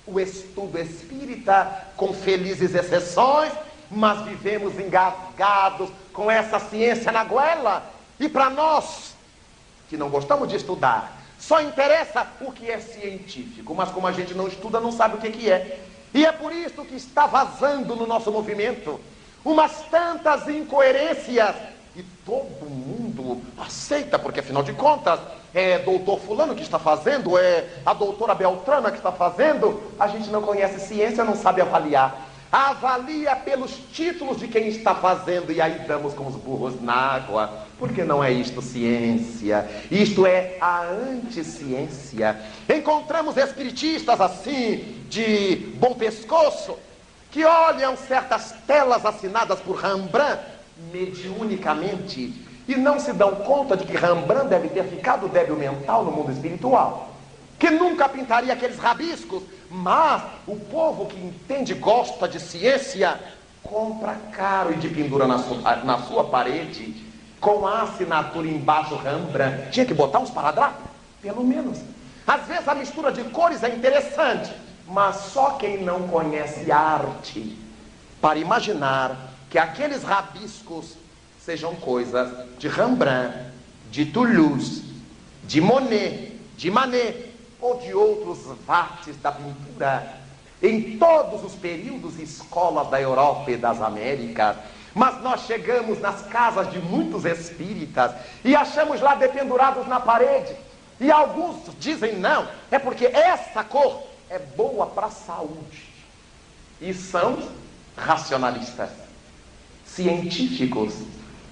[0.06, 3.51] o estudo espírita, com felizes exceções,
[3.89, 7.84] mas vivemos engasgados com essa ciência na goela.
[8.19, 9.13] E para nós,
[9.91, 14.34] que não gostamos de estudar, só interessa o que é científico, mas como a gente
[14.34, 15.82] não estuda, não sabe o que, que é.
[16.13, 19.01] E é por isso que está vazando no nosso movimento
[19.43, 21.54] umas tantas incoerências
[21.93, 25.19] e todo mundo aceita, porque afinal de contas
[25.54, 30.30] é doutor fulano que está fazendo, é a doutora Beltrana que está fazendo, a gente
[30.30, 32.30] não conhece ciência, não sabe avaliar.
[32.52, 37.66] Avalia pelos títulos de quem está fazendo e aí damos com os burros na água,
[37.80, 42.38] porque não é isto ciência, isto é a anticiência.
[42.68, 46.78] Encontramos espiritistas assim, de bom pescoço,
[47.32, 50.44] que olham certas telas assinadas por Rembrandt
[50.92, 52.34] mediunicamente
[52.68, 56.32] e não se dão conta de que Rembrandt deve ter ficado débil mental no mundo
[56.32, 57.16] espiritual.
[57.58, 63.18] Que nunca pintaria aqueles rabiscos, mas o povo que entende, gosta de ciência,
[63.64, 66.94] compra caro e de pendura na sua, na sua parede,
[67.40, 69.72] com a assinatura embaixo Rembrandt.
[69.72, 70.84] Tinha que botar uns paradrapos,
[71.22, 71.80] pelo menos.
[72.28, 74.52] Às vezes a mistura de cores é interessante,
[74.88, 77.58] mas só quem não conhece arte
[78.20, 79.16] para imaginar
[79.50, 80.98] que aqueles rabiscos
[81.40, 82.30] sejam coisas
[82.60, 83.38] de Rembrandt,
[83.90, 84.84] de Toulouse,
[85.46, 87.31] de Monet, de Manet
[87.62, 90.19] ou de outros vates da pintura
[90.62, 94.58] em todos os períodos e escolas da Europa e das Américas.
[94.93, 98.12] Mas nós chegamos nas casas de muitos espíritas
[98.43, 100.56] e achamos lá dependurados na parede.
[101.00, 105.89] E alguns dizem não, é porque essa cor é boa para a saúde.
[106.80, 107.41] E são
[107.95, 108.89] racionalistas,
[109.86, 110.93] científicos.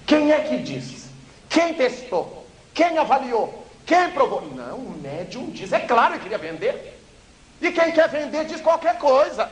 [0.06, 1.08] Quem é que diz?
[1.48, 2.46] Quem testou?
[2.74, 3.59] Quem avaliou?
[3.90, 4.48] Quem provou?
[4.54, 6.96] Não, o médium diz, é claro que queria vender.
[7.60, 9.50] E quem quer vender diz qualquer coisa.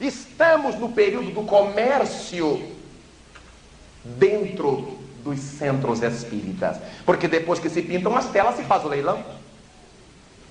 [0.00, 2.68] Estamos no período do comércio
[4.04, 6.78] dentro dos centros espíritas.
[7.06, 9.24] Porque depois que se pintam as telas, se faz o leilão.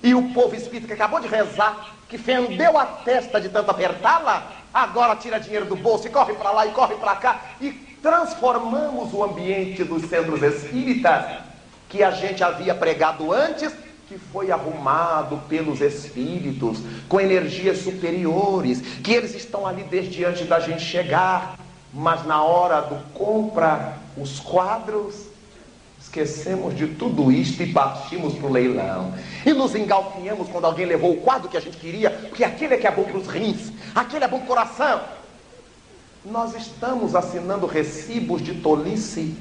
[0.02, 4.50] E o povo espírita que acabou de rezar, que fendeu a testa de tanto apertá-la,
[4.72, 7.42] agora tira dinheiro do bolso e corre para lá e corre para cá.
[7.60, 11.52] E transformamos o ambiente dos centros espíritas
[11.94, 13.72] que a gente havia pregado antes
[14.08, 16.78] que foi arrumado pelos espíritos
[17.08, 21.56] com energias superiores, que eles estão ali desde antes da gente chegar,
[21.92, 25.28] mas na hora do compra os quadros,
[26.00, 29.14] esquecemos de tudo isto e partimos para o leilão.
[29.46, 32.76] E nos engalfinhamos quando alguém levou o quadro que a gente queria, porque aquele é
[32.76, 35.00] que é bom para os rins, aquele é bom para o coração.
[36.24, 39.32] Nós estamos assinando recibos de tolice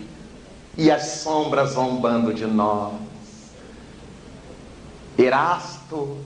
[0.78, 2.94] e as sombras zombando de nós.
[5.18, 6.18] Erasto,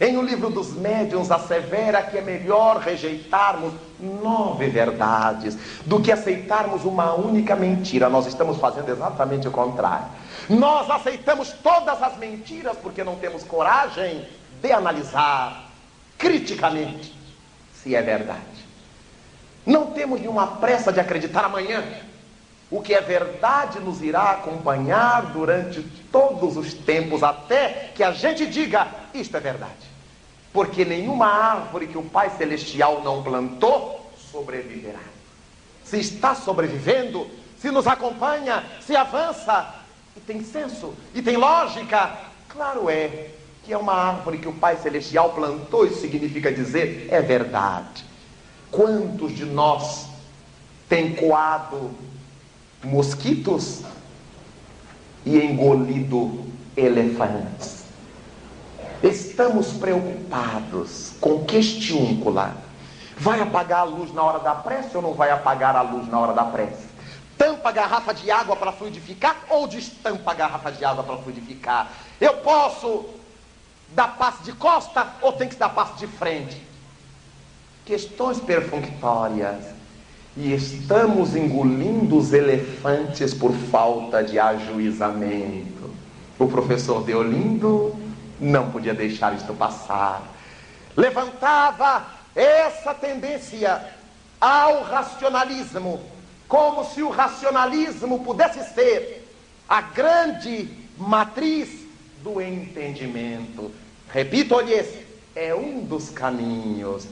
[0.00, 6.84] em O Livro dos Médiuns, assevera que é melhor rejeitarmos nove verdades do que aceitarmos
[6.84, 8.08] uma única mentira.
[8.08, 10.06] Nós estamos fazendo exatamente o contrário.
[10.48, 14.26] Nós aceitamos todas as mentiras porque não temos coragem
[14.62, 15.70] de analisar
[16.16, 17.14] criticamente
[17.74, 18.40] se é verdade.
[19.66, 21.82] Não temos nenhuma pressa de acreditar amanhã.
[22.70, 28.46] O que é verdade nos irá acompanhar durante todos os tempos, até que a gente
[28.46, 29.90] diga: isto é verdade.
[30.52, 35.00] Porque nenhuma árvore que o Pai Celestial não plantou sobreviverá.
[35.84, 37.28] Se está sobrevivendo,
[37.58, 39.74] se nos acompanha, se avança,
[40.16, 42.16] e tem senso, e tem lógica,
[42.48, 43.30] claro é
[43.64, 48.04] que é uma árvore que o Pai Celestial plantou, isso significa dizer é verdade.
[48.70, 50.06] Quantos de nós
[50.88, 51.90] tem coado
[52.82, 53.82] mosquitos
[55.24, 57.84] e engolido elefantes.
[59.02, 62.56] Estamos preocupados com questiúncula.
[63.16, 66.18] Vai apagar a luz na hora da prece ou não vai apagar a luz na
[66.18, 66.88] hora da prece?
[67.36, 71.90] Tampa a garrafa de água para fluidificar ou destampa a garrafa de água para fluidificar?
[72.20, 73.06] Eu posso
[73.90, 76.62] dar passe de costa ou tem que dar passe de frente?
[77.84, 79.79] Questões perfunctórias
[80.36, 85.90] e estamos engolindo os elefantes por falta de ajuizamento.
[86.38, 87.94] O professor Deolindo
[88.38, 90.22] não podia deixar isto passar.
[90.96, 93.84] Levantava essa tendência
[94.40, 96.00] ao racionalismo,
[96.48, 99.28] como se o racionalismo pudesse ser
[99.68, 101.86] a grande matriz
[102.22, 103.70] do entendimento.
[104.08, 104.88] Repito-lhes,
[105.34, 107.06] é um dos caminhos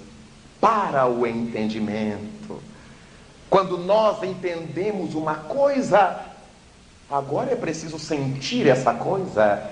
[0.61, 2.61] para o entendimento.
[3.49, 6.21] Quando nós entendemos uma coisa,
[7.11, 9.71] agora é preciso sentir essa coisa.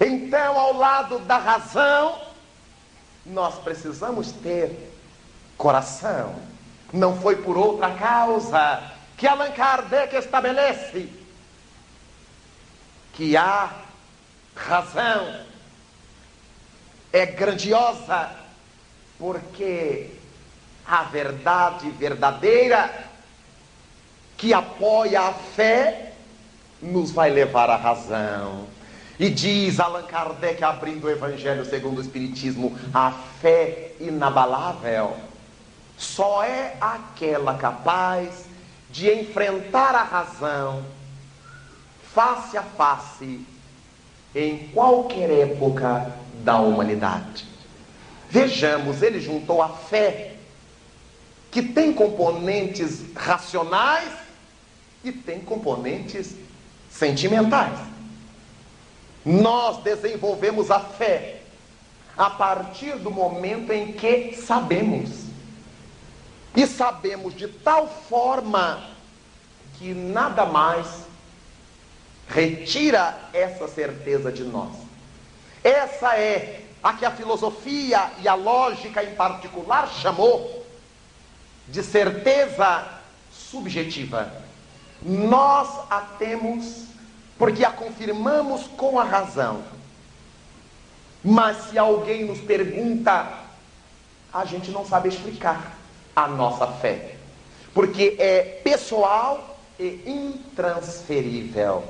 [0.00, 2.18] Então, ao lado da razão,
[3.26, 4.92] nós precisamos ter
[5.56, 6.36] coração.
[6.92, 8.82] Não foi por outra causa
[9.16, 11.08] que Allan Kardec estabelece
[13.12, 13.72] que a
[14.54, 15.40] razão
[17.12, 18.30] é grandiosa
[19.18, 20.10] porque
[20.86, 23.07] a verdade verdadeira
[24.38, 26.12] que apoia a fé
[26.80, 28.66] nos vai levar à razão.
[29.18, 35.16] E diz Allan Kardec, abrindo o Evangelho segundo o Espiritismo, a fé inabalável
[35.96, 38.44] só é aquela capaz
[38.88, 40.84] de enfrentar a razão
[42.14, 43.44] face a face
[44.32, 46.14] em qualquer época
[46.44, 47.44] da humanidade.
[48.30, 50.36] Vejamos, ele juntou a fé,
[51.50, 54.27] que tem componentes racionais
[55.04, 56.34] e tem componentes
[56.90, 57.78] sentimentais.
[59.24, 61.42] Nós desenvolvemos a fé
[62.16, 65.10] a partir do momento em que sabemos.
[66.56, 68.90] E sabemos de tal forma
[69.78, 70.86] que nada mais
[72.28, 74.74] retira essa certeza de nós.
[75.62, 80.66] Essa é a que a filosofia e a lógica em particular chamou
[81.68, 82.86] de certeza
[83.30, 84.47] subjetiva.
[85.02, 86.88] Nós a temos
[87.38, 89.62] porque a confirmamos com a razão.
[91.24, 93.28] Mas se alguém nos pergunta,
[94.32, 95.78] a gente não sabe explicar
[96.14, 97.14] a nossa fé,
[97.72, 101.84] porque é pessoal e intransferível.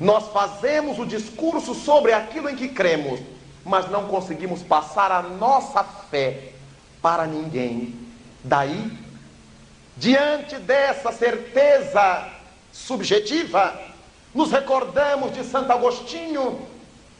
[0.00, 3.20] Nós fazemos o discurso sobre aquilo em que cremos,
[3.64, 6.52] mas não conseguimos passar a nossa fé
[7.02, 7.94] para ninguém.
[8.44, 8.92] Daí,
[9.96, 12.35] diante dessa certeza
[12.76, 13.80] subjetiva,
[14.34, 16.60] nos recordamos de Santo Agostinho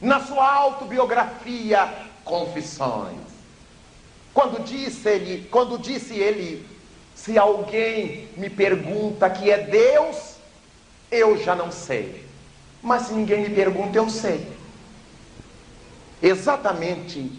[0.01, 3.21] na sua autobiografia Confissões.
[4.35, 6.69] Quando disse ele, quando disse ele,
[7.15, 10.35] se alguém me pergunta que é Deus,
[11.11, 12.25] eu já não sei.
[12.83, 14.47] Mas se ninguém me pergunta, eu sei.
[16.23, 17.31] Exatamente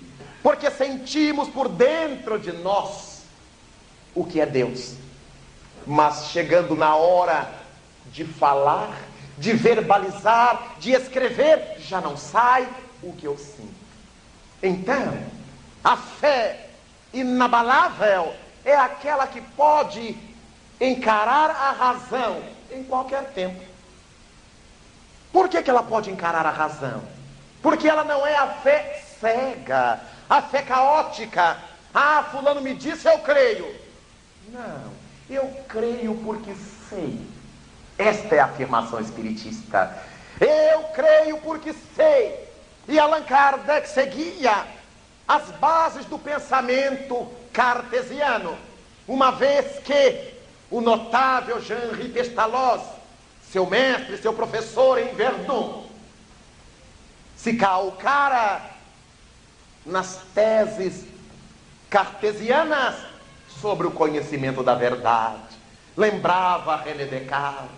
[0.42, 3.22] porque sentimos por dentro de nós
[4.16, 4.94] o que é Deus.
[5.86, 7.67] Mas chegando na hora
[8.12, 8.96] de falar,
[9.38, 12.68] de verbalizar, de escrever, já não sai
[13.04, 13.76] o que eu sinto.
[14.62, 15.18] Então,
[15.84, 16.70] a fé
[17.14, 18.34] inabalável
[18.66, 20.18] é aquela que pode
[20.80, 22.42] encarar a razão
[22.72, 23.64] em qualquer tempo.
[25.32, 27.04] Por que, que ela pode encarar a razão?
[27.62, 30.00] Porque ela não é a fé cega,
[30.30, 31.58] a fé caótica.
[31.94, 33.74] Ah, fulano me disse, eu creio.
[34.50, 34.92] Não,
[35.30, 36.54] eu creio porque
[36.90, 37.20] sei.
[37.98, 39.98] Esta é a afirmação espiritista.
[40.40, 42.48] Eu creio porque sei.
[42.88, 44.66] E Allan Kardec seguia
[45.28, 48.58] as bases do pensamento cartesiano,
[49.08, 50.34] uma vez que
[50.70, 52.86] o notável Jean-Henri Pestalozzi,
[53.52, 55.86] seu mestre, seu professor em Verdun,
[57.36, 58.62] se calcara
[59.86, 61.06] nas teses
[61.90, 62.96] cartesianas
[63.60, 65.58] sobre o conhecimento da verdade.
[65.96, 67.77] Lembrava René Descartes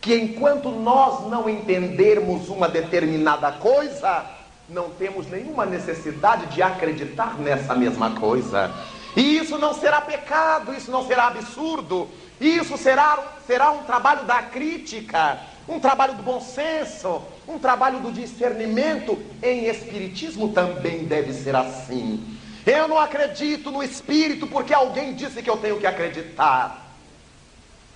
[0.00, 4.24] que enquanto nós não entendermos uma determinada coisa,
[4.68, 8.70] não temos nenhuma necessidade de acreditar nessa mesma coisa.
[9.16, 12.08] E isso não será pecado, isso não será absurdo,
[12.40, 18.12] isso será, será um trabalho da crítica, um trabalho do bom senso, um trabalho do
[18.12, 19.18] discernimento.
[19.42, 22.38] Em Espiritismo também deve ser assim.
[22.64, 26.86] Eu não acredito no Espírito porque alguém disse que eu tenho que acreditar.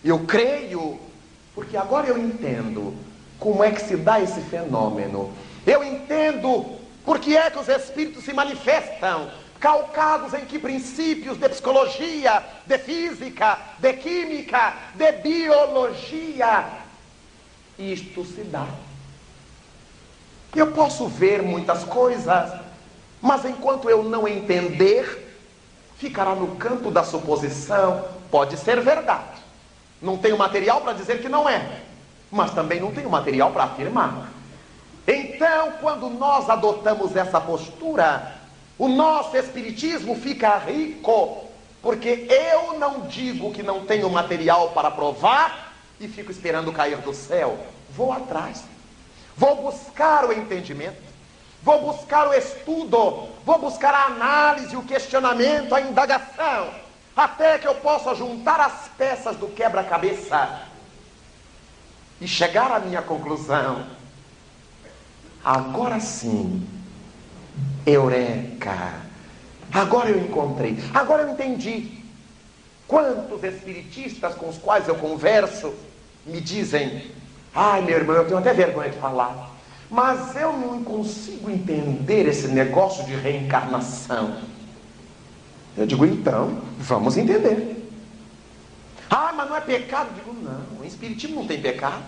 [0.04, 0.98] Eu creio
[1.54, 2.94] porque agora eu entendo
[3.38, 5.32] como é que se dá esse fenômeno.
[5.66, 9.30] Eu entendo por que é que os espíritos se manifestam,
[9.60, 16.66] calcados em que princípios de psicologia, de física, de química, de biologia.
[17.78, 18.66] Isto se dá.
[20.54, 22.52] Eu posso ver muitas coisas,
[23.20, 25.36] mas enquanto eu não entender,
[25.96, 28.04] ficará no campo da suposição.
[28.30, 29.41] Pode ser verdade.
[30.02, 31.80] Não tenho material para dizer que não é,
[32.30, 34.30] mas também não tenho material para afirmar.
[35.06, 38.34] Então, quando nós adotamos essa postura,
[38.76, 41.44] o nosso espiritismo fica rico,
[41.80, 47.14] porque eu não digo que não tenho material para provar e fico esperando cair do
[47.14, 47.56] céu.
[47.94, 48.64] Vou atrás,
[49.36, 51.02] vou buscar o entendimento,
[51.62, 56.81] vou buscar o estudo, vou buscar a análise, o questionamento, a indagação
[57.16, 60.62] até que eu possa juntar as peças do quebra-cabeça
[62.20, 63.86] e chegar à minha conclusão.
[65.44, 66.66] Agora sim,
[67.84, 69.02] eureka!
[69.72, 72.02] Agora eu encontrei, agora eu entendi.
[72.86, 75.74] Quantos espiritistas com os quais eu converso
[76.26, 77.10] me dizem:
[77.54, 79.50] ai meu irmão, eu tenho até vergonha de falar,
[79.90, 84.36] mas eu não consigo entender esse negócio de reencarnação.
[85.76, 87.90] Eu digo, então, vamos entender.
[89.08, 90.08] Ah, mas não é pecado?
[90.10, 92.02] Eu digo, não, em Espiritismo não tem pecado.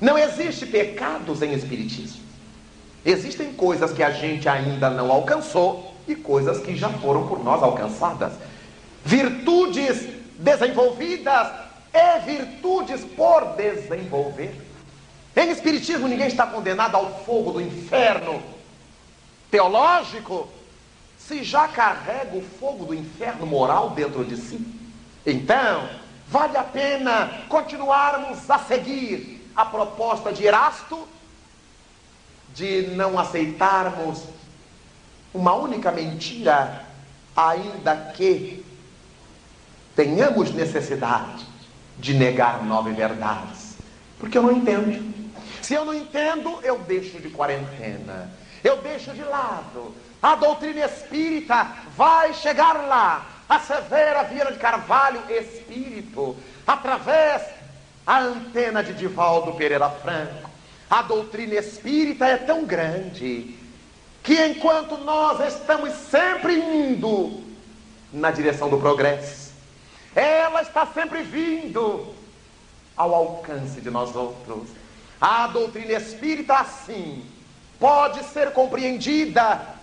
[0.00, 2.20] Não existe pecados em Espiritismo.
[3.04, 7.62] Existem coisas que a gente ainda não alcançou e coisas que já foram por nós
[7.62, 8.32] alcançadas.
[9.04, 10.06] Virtudes
[10.38, 11.48] desenvolvidas
[11.92, 14.54] e virtudes por desenvolver.
[15.36, 18.42] Em Espiritismo ninguém está condenado ao fogo do inferno
[19.50, 20.48] teológico
[21.30, 24.60] se já carrega o fogo do inferno moral dentro de si,
[25.24, 25.88] então
[26.30, 31.08] Vale a pena continuarmos a seguir a proposta de Erasto
[32.54, 34.22] de não aceitarmos
[35.34, 36.84] uma única mentira,
[37.34, 38.64] ainda que
[39.96, 41.44] tenhamos necessidade
[41.98, 43.74] de negar nove verdades.
[44.16, 45.12] Porque eu não entendo.
[45.60, 48.30] Se eu não entendo, eu deixo de quarentena.
[48.62, 49.92] Eu deixo de lado.
[50.22, 53.26] A doutrina espírita vai chegar lá.
[53.48, 57.42] A Severa Vieira de Carvalho, espírito, através
[58.06, 60.50] a antena de Divaldo Pereira Franco.
[60.88, 63.56] A doutrina espírita é tão grande
[64.22, 67.42] que enquanto nós estamos sempre indo
[68.12, 69.52] na direção do progresso,
[70.14, 72.14] ela está sempre vindo
[72.96, 74.68] ao alcance de nós outros.
[75.20, 77.24] A doutrina espírita, assim,
[77.78, 79.79] pode ser compreendida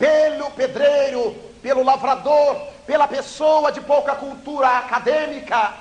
[0.00, 5.74] pelo pedreiro, pelo lavrador, pela pessoa de pouca cultura acadêmica.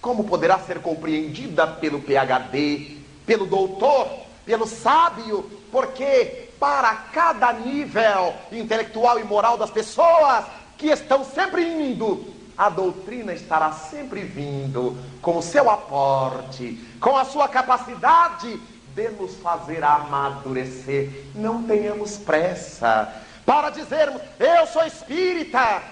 [0.00, 4.08] Como poderá ser compreendida pelo PhD, pelo doutor,
[4.46, 5.42] pelo sábio?
[5.70, 10.46] Porque para cada nível intelectual e moral das pessoas
[10.78, 17.24] que estão sempre indo a doutrina estará sempre vindo com o seu aporte, com a
[17.24, 18.60] sua capacidade
[18.94, 21.10] de nos fazer amadurecer.
[21.34, 23.12] Não tenhamos pressa
[23.44, 25.82] para dizermos, eu sou espírita,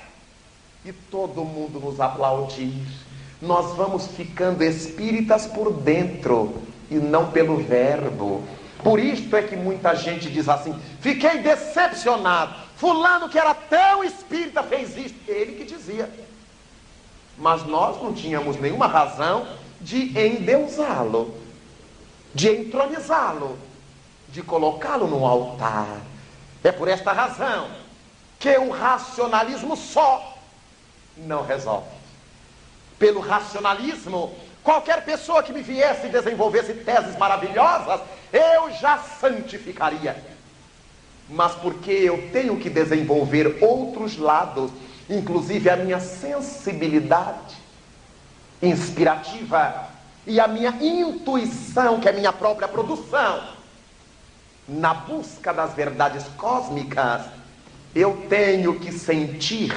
[0.85, 2.87] e todo mundo nos aplaudir.
[3.41, 8.43] Nós vamos ficando espíritas por dentro e não pelo verbo.
[8.83, 12.55] Por isto é que muita gente diz assim: fiquei decepcionado.
[12.77, 15.15] Fulano que era tão espírita fez isso.
[15.29, 16.11] Ele que dizia.
[17.39, 19.47] Mas nós não tínhamos nenhuma razão
[19.81, 21.35] de endeusá-lo,
[22.35, 23.59] de entronizá-lo,
[24.29, 26.01] de colocá-lo no altar.
[26.65, 27.69] É por esta razão
[28.39, 30.39] que o racionalismo só
[31.17, 31.89] não resolve.
[32.99, 38.01] Pelo racionalismo, qualquer pessoa que me viesse e desenvolvesse teses maravilhosas,
[38.33, 40.17] eu já santificaria.
[41.29, 44.71] Mas porque eu tenho que desenvolver outros lados
[45.09, 47.57] inclusive a minha sensibilidade
[48.61, 49.89] inspirativa
[50.27, 53.43] e a minha intuição, que é minha própria produção,
[54.69, 57.23] na busca das verdades cósmicas,
[57.95, 59.75] eu tenho que sentir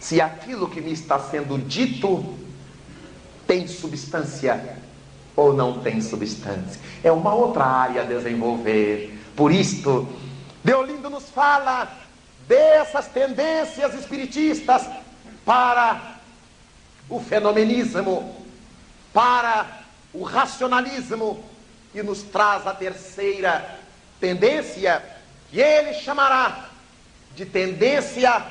[0.00, 2.36] se aquilo que me está sendo dito
[3.46, 4.76] tem substância
[5.36, 6.80] ou não tem substância.
[7.02, 9.18] É uma outra área a desenvolver.
[9.36, 10.08] Por isto,
[10.64, 11.90] Deolindo nos fala
[12.46, 14.86] dessas tendências espiritistas
[15.44, 16.18] para
[17.08, 18.41] o fenomenismo,
[19.12, 19.82] para
[20.12, 21.44] o racionalismo
[21.94, 23.78] e nos traz a terceira
[24.20, 25.02] tendência,
[25.50, 26.68] que ele chamará
[27.34, 28.42] de tendência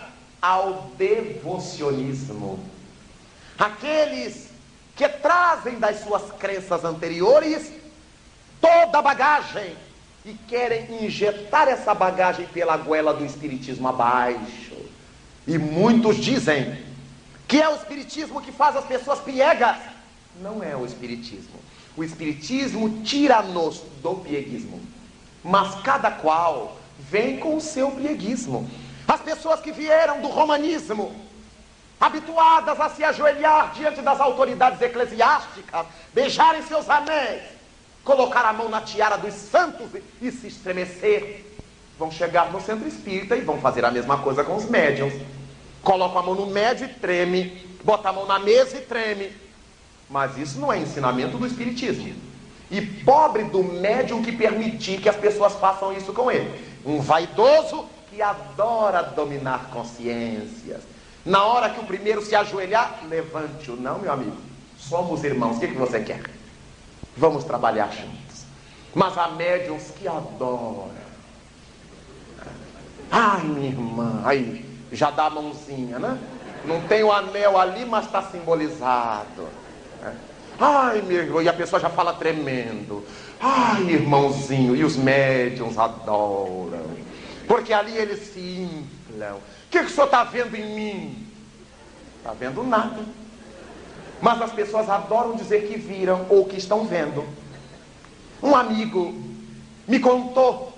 [0.42, 2.60] ao devocionismo.
[3.58, 4.50] Aqueles
[4.96, 7.72] que trazem das suas crenças anteriores
[8.60, 9.76] toda a bagagem
[10.24, 14.76] e querem injetar essa bagagem pela goela do espiritismo abaixo.
[15.48, 16.86] E muitos dizem
[17.48, 19.78] que é o espiritismo que faz as pessoas piegas.
[20.40, 21.60] Não é o espiritismo.
[21.96, 24.80] O espiritismo tira-nos do pieguismo.
[25.44, 28.70] Mas cada qual vem com o seu pieguismo.
[29.08, 31.14] As pessoas que vieram do romanismo,
[32.00, 37.42] habituadas a se ajoelhar diante das autoridades eclesiásticas, beijarem seus anéis,
[38.04, 39.90] colocar a mão na tiara dos santos
[40.22, 41.46] e se estremecer.
[42.00, 45.14] Vão chegar no centro espírita e vão fazer a mesma coisa com os médiums.
[45.84, 49.32] Coloca a mão no médio e treme, bota a mão na mesa e treme.
[50.12, 52.14] Mas isso não é ensinamento do espiritismo.
[52.70, 56.64] E pobre do médium que permitir que as pessoas façam isso com ele.
[56.86, 60.82] Um vaidoso que adora dominar consciências.
[61.26, 63.78] Na hora que o primeiro se ajoelhar, levante-o.
[63.78, 64.36] Não, meu amigo.
[64.78, 65.58] Somos irmãos.
[65.58, 66.22] O que, que você quer?
[67.16, 68.46] Vamos trabalhar juntos.
[68.94, 70.90] Mas há médiums que adoram.
[73.10, 76.18] Ai, minha irmã, aí já dá a mãozinha, né?
[76.66, 79.61] Não tem o anel ali, mas está simbolizado.
[80.64, 83.04] Ai, meu irmão, e a pessoa já fala tremendo.
[83.40, 86.86] Ai, irmãozinho, e os médiums adoram.
[87.48, 89.38] Porque ali eles se inflam.
[89.38, 89.42] O
[89.72, 91.28] que, que o senhor está vendo em mim?
[92.20, 93.00] Está vendo nada.
[94.22, 97.26] Mas as pessoas adoram dizer que viram ou que estão vendo.
[98.44, 99.16] Um amigo
[99.88, 100.78] me contou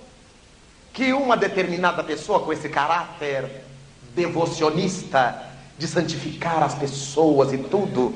[0.93, 3.65] que uma determinada pessoa com esse caráter
[4.15, 8.13] devocionista, de santificar as pessoas e tudo,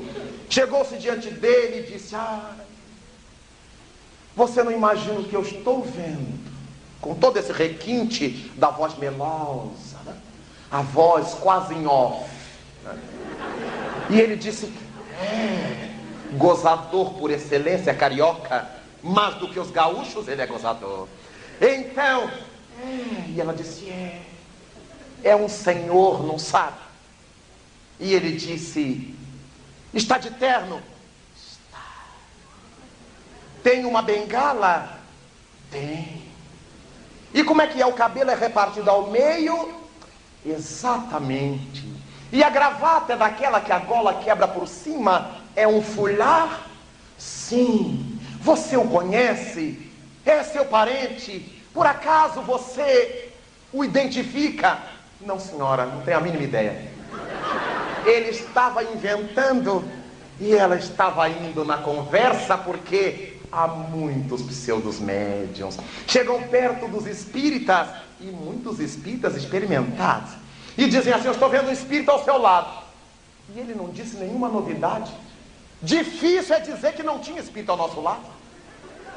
[0.48, 2.54] chegou-se diante dele e disse: Ah,
[4.34, 6.38] você não imagina o que eu estou vendo,
[7.00, 10.16] com todo esse requinte da voz melosa, né?
[10.70, 12.30] a voz quase em off
[14.10, 14.72] E ele disse:
[15.20, 15.90] É,
[16.36, 18.68] gozador por excelência, carioca,
[19.02, 21.08] mais do que os gaúchos, ele é gozador.
[21.60, 22.30] Então,
[22.80, 24.22] é, e ela disse: É,
[25.24, 26.78] é um senhor, não sabe?
[27.98, 29.17] E ele disse:
[29.92, 30.82] Está de terno?
[31.36, 31.78] Está.
[33.62, 34.98] Tem uma bengala?
[35.70, 36.28] Tem.
[37.32, 37.86] E como é que é?
[37.86, 39.74] O cabelo é repartido ao meio?
[40.44, 41.86] Exatamente.
[42.32, 45.36] E a gravata é daquela que a gola quebra por cima?
[45.56, 46.66] É um fular?
[47.16, 48.18] Sim.
[48.40, 49.90] Você o conhece?
[50.24, 51.62] É seu parente?
[51.72, 53.32] Por acaso você
[53.72, 54.78] o identifica?
[55.20, 56.90] Não, senhora, não tenho a mínima ideia.
[58.04, 59.84] Ele estava inventando
[60.40, 65.78] e ela estava indo na conversa porque há muitos pseudos médiums.
[66.06, 67.88] Chegam perto dos espíritas
[68.20, 70.32] e muitos espíritas experimentados
[70.76, 72.86] e dizem assim: Eu estou vendo um espírito ao seu lado.
[73.54, 75.12] E ele não disse nenhuma novidade.
[75.82, 78.38] Difícil é dizer que não tinha espírito ao nosso lado.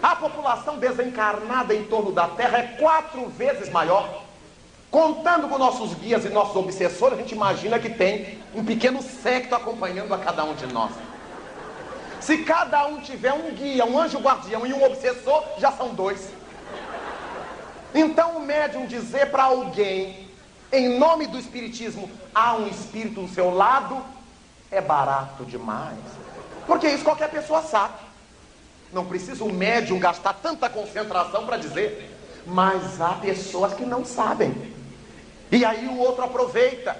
[0.01, 4.23] A população desencarnada em torno da Terra é quatro vezes maior.
[4.91, 9.55] Contando com nossos guias e nossos obsessores, a gente imagina que tem um pequeno secto
[9.55, 10.91] acompanhando a cada um de nós.
[12.19, 16.29] Se cada um tiver um guia, um anjo guardião e um obsessor, já são dois.
[17.95, 20.29] Então o médium dizer para alguém,
[20.73, 24.03] em nome do Espiritismo, há um espírito do seu lado,
[24.69, 25.97] é barato demais.
[26.67, 27.95] Porque isso qualquer pessoa sabe.
[28.91, 32.17] Não precisa o médium gastar tanta concentração para dizer.
[32.45, 34.70] Mas há pessoas que não sabem.
[35.51, 36.97] E aí o outro aproveita.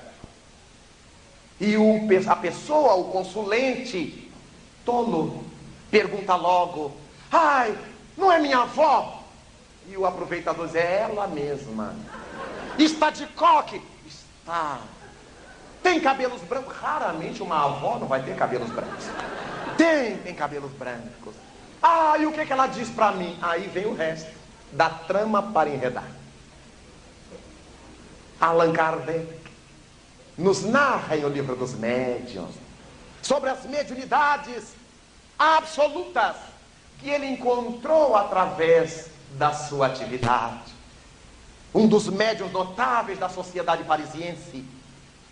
[1.60, 4.30] E o, a pessoa, o consulente,
[4.84, 5.46] tolo,
[5.90, 6.92] pergunta logo:
[7.32, 7.78] Ai,
[8.18, 9.24] não é minha avó?
[9.88, 11.96] E o aproveitador diz: É ela mesma.
[12.78, 13.82] Está de coque?
[14.06, 14.80] Está.
[15.82, 16.76] Tem cabelos brancos?
[16.76, 19.06] Raramente uma avó não vai ter cabelos brancos.
[19.78, 21.34] Tem, tem cabelos brancos.
[21.82, 23.38] Ah, e o que, que ela diz para mim?
[23.42, 24.30] Aí vem o resto
[24.72, 26.21] da trama para enredar.
[28.42, 29.28] Allan Kardec
[30.36, 32.56] nos narra em O Livro dos Médiuns
[33.22, 34.74] sobre as mediunidades
[35.38, 36.36] absolutas
[37.00, 40.74] que ele encontrou através da sua atividade.
[41.74, 44.66] Um dos médiuns notáveis da sociedade parisiense,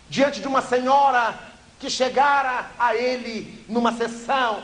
[0.08, 1.38] diante de uma senhora
[1.80, 4.62] que chegara a ele numa sessão,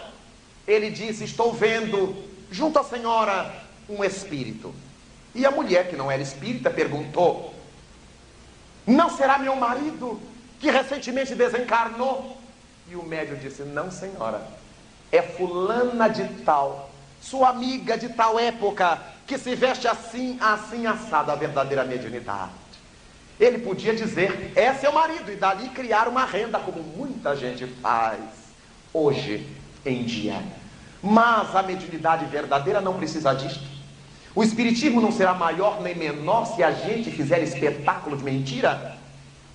[0.66, 2.16] ele disse: Estou vendo
[2.51, 3.53] junto à senhora
[3.88, 4.72] um espírito.
[5.34, 7.55] E a mulher, que não era espírita, perguntou:
[8.87, 10.20] não será meu marido
[10.61, 12.37] que recentemente desencarnou?
[12.89, 14.47] E o médium disse: Não, senhora.
[15.11, 21.30] É fulana de tal, sua amiga de tal época, que se veste assim, assim assado,
[21.30, 22.53] a verdadeira mediunidade.
[23.39, 28.20] Ele podia dizer: É seu marido, e dali criar uma renda, como muita gente faz
[28.93, 29.47] hoje
[29.84, 30.43] em dia.
[31.03, 33.76] Mas a mediunidade verdadeira não precisa disto.
[34.37, 38.95] O Espiritismo não será maior nem menor se a gente fizer espetáculo de mentira,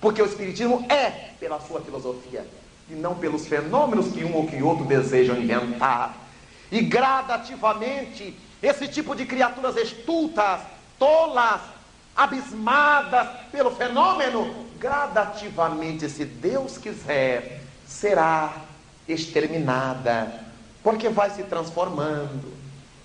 [0.01, 2.43] porque o Espiritismo é pela sua filosofia
[2.89, 6.17] e não pelos fenômenos que um ou que outro desejam inventar.
[6.71, 10.61] E gradativamente, esse tipo de criaturas estultas,
[10.97, 11.61] tolas,
[12.15, 18.51] abismadas pelo fenômeno, gradativamente, se Deus quiser, será
[19.07, 20.43] exterminada,
[20.81, 22.51] porque vai se transformando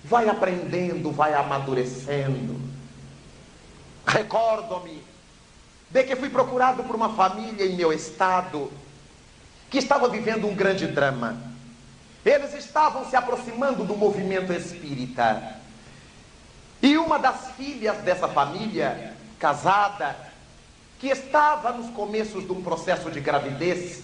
[0.09, 2.59] vai aprendendo, vai amadurecendo.
[4.05, 5.03] Recordo-me
[5.89, 8.71] de que fui procurado por uma família em meu estado
[9.69, 11.37] que estava vivendo um grande drama.
[12.25, 15.57] Eles estavam se aproximando do movimento espírita.
[16.81, 20.15] E uma das filhas dessa família, casada,
[20.99, 24.03] que estava nos começos de um processo de gravidez,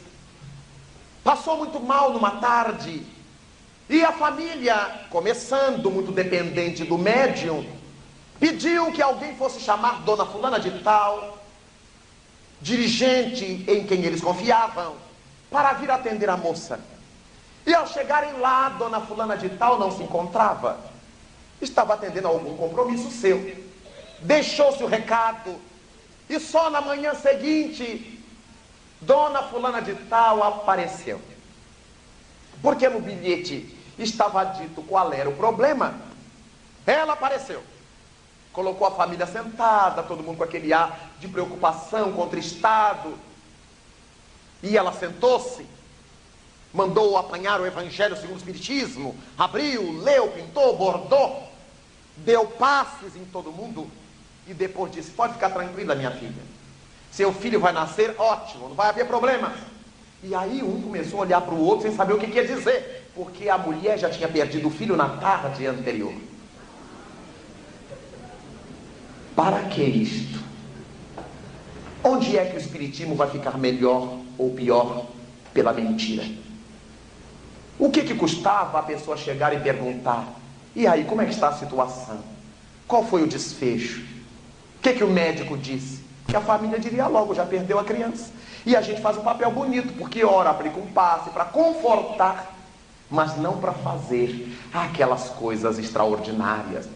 [1.24, 3.06] passou muito mal numa tarde
[3.90, 7.66] e a família, começando muito dependente do médium,
[8.40, 11.38] pediu que alguém fosse chamar Dona Fulana de Tal,
[12.62, 14.96] dirigente em quem eles confiavam,
[15.52, 16.80] para vir atender a moça.
[17.66, 20.80] E ao chegarem lá, Dona Fulana de Tal não se encontrava.
[21.62, 23.56] Estava atendendo a algum compromisso seu.
[24.22, 25.56] Deixou-se o recado.
[26.30, 28.22] E só na manhã seguinte,
[29.02, 31.22] Dona Fulana de Tal apareceu.
[32.64, 35.94] Porque no bilhete estava dito qual era o problema.
[36.88, 37.62] Ela apareceu.
[38.54, 43.16] Colocou a família sentada, todo mundo com aquele ar de preocupação, contristado.
[44.62, 45.68] E ela sentou-se,
[46.74, 51.52] mandou apanhar o Evangelho segundo o Espiritismo, abriu, leu, pintou, bordou,
[52.16, 53.90] deu passes em todo mundo
[54.48, 56.42] e depois disse: Pode ficar tranquila, minha filha.
[57.12, 59.73] Seu filho vai nascer, ótimo, não vai haver problemas.
[60.24, 63.10] E aí um começou a olhar para o outro sem saber o que, ia dizer,
[63.14, 66.14] porque a mulher já tinha perdido o filho na tarde anterior.
[69.36, 70.42] Para que isto?
[72.02, 75.08] Onde é que o Espiritismo vai ficar melhor ou pior
[75.54, 76.24] pela mentira?
[77.78, 80.40] O que, que custava a pessoa chegar e perguntar:
[80.74, 82.20] e aí, como é que está a situação?
[82.88, 84.02] Qual foi o desfecho?
[84.78, 86.02] O que, que o médico disse?
[86.28, 88.32] Que a família diria logo: já perdeu a criança.
[88.66, 92.54] E a gente faz um papel bonito, porque ora aplica um passe para confortar,
[93.10, 96.88] mas não para fazer aquelas coisas extraordinárias.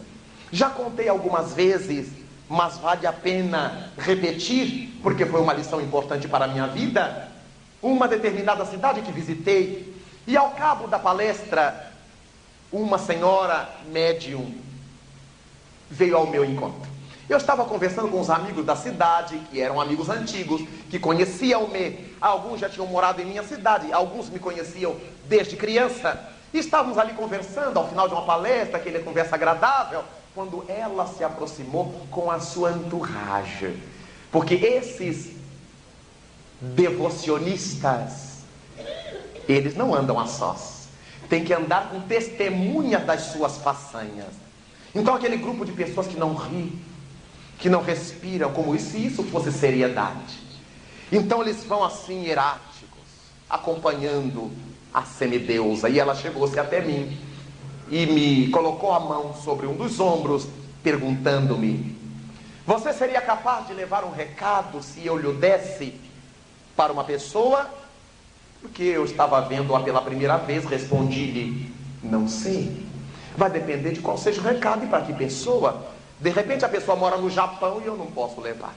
[0.50, 2.10] Já contei algumas vezes,
[2.48, 7.28] mas vale a pena repetir, porque foi uma lição importante para a minha vida.
[7.82, 9.94] Uma determinada cidade que visitei,
[10.26, 11.92] e ao cabo da palestra,
[12.72, 14.52] uma senhora médium
[15.90, 16.97] veio ao meu encontro.
[17.28, 22.14] Eu estava conversando com os amigos da cidade, que eram amigos antigos, que conheciam-me.
[22.18, 26.18] Alguns já tinham morado em minha cidade, alguns me conheciam desde criança.
[26.54, 30.02] Estávamos ali conversando, ao final de uma palestra, aquela conversa agradável,
[30.34, 33.76] quando ela se aproximou com a sua entourage.
[34.32, 35.32] Porque esses
[36.60, 38.38] devocionistas,
[39.46, 40.88] eles não andam a sós.
[41.28, 44.32] Tem que andar com testemunha das suas façanhas.
[44.94, 46.87] Então aquele grupo de pessoas que não ri,
[47.58, 50.38] que não respiram como se isso fosse seriedade.
[51.10, 53.02] Então eles vão assim eráticos,
[53.50, 54.50] acompanhando
[54.94, 55.88] a semideusa.
[55.88, 57.18] E ela chegou-se até mim
[57.90, 60.46] e me colocou a mão sobre um dos ombros,
[60.82, 61.96] perguntando-me:
[62.66, 65.94] Você seria capaz de levar um recado se eu lhe desse
[66.76, 67.68] para uma pessoa?
[68.60, 72.86] Porque eu estava vendo-a pela primeira vez, respondi-lhe: Não sei.
[73.36, 75.97] Vai depender de qual seja o recado e para que pessoa.
[76.20, 78.74] De repente a pessoa mora no Japão e eu não posso levar.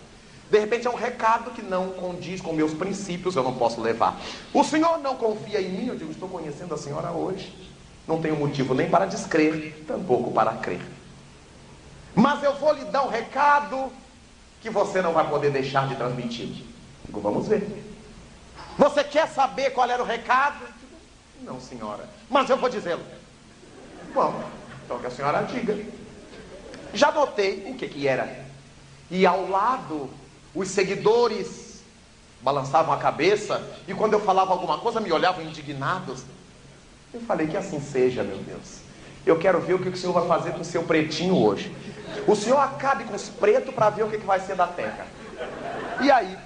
[0.50, 4.20] De repente é um recado que não condiz com meus princípios, eu não posso levar.
[4.54, 5.88] O senhor não confia em mim?
[5.88, 7.56] Eu digo, estou conhecendo a senhora hoje.
[8.06, 10.82] Não tenho motivo nem para descrer, tampouco para crer.
[12.14, 13.92] Mas eu vou lhe dar um recado
[14.62, 16.66] que você não vai poder deixar de transmitir.
[17.06, 17.66] Digo, vamos ver.
[18.78, 20.60] Você quer saber qual era o recado?
[20.60, 22.10] Digo, não, senhora.
[22.30, 23.04] Mas eu vou dizê-lo.
[24.14, 24.44] Bom,
[24.84, 26.01] então que a senhora diga.
[26.94, 28.46] Já notei o que, que era.
[29.10, 30.10] E ao lado,
[30.54, 31.82] os seguidores
[32.42, 36.24] balançavam a cabeça e quando eu falava alguma coisa me olhavam indignados.
[37.14, 38.80] Eu falei que assim seja, meu Deus.
[39.26, 41.76] Eu quero ver o que o senhor vai fazer com o seu pretinho hoje.
[42.28, 45.06] O senhor acabe com os pretos para ver o que, que vai ser da terra.
[46.02, 46.38] E aí,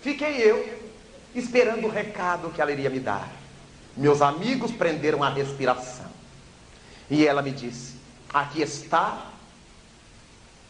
[0.00, 0.78] fiquei eu
[1.34, 3.28] esperando o recado que ela iria me dar.
[3.96, 6.06] Meus amigos prenderam a respiração.
[7.10, 7.96] E ela me disse:
[8.32, 9.32] Aqui está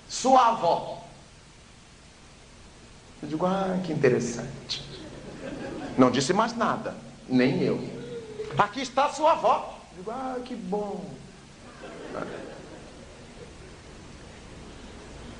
[0.08, 1.04] sua avó.
[3.22, 4.84] Eu digo, ah, que interessante.
[5.96, 6.94] Não disse mais nada,
[7.28, 7.80] nem eu.
[8.58, 9.78] Aqui está sua avó.
[9.92, 11.04] Eu digo, ah, que bom.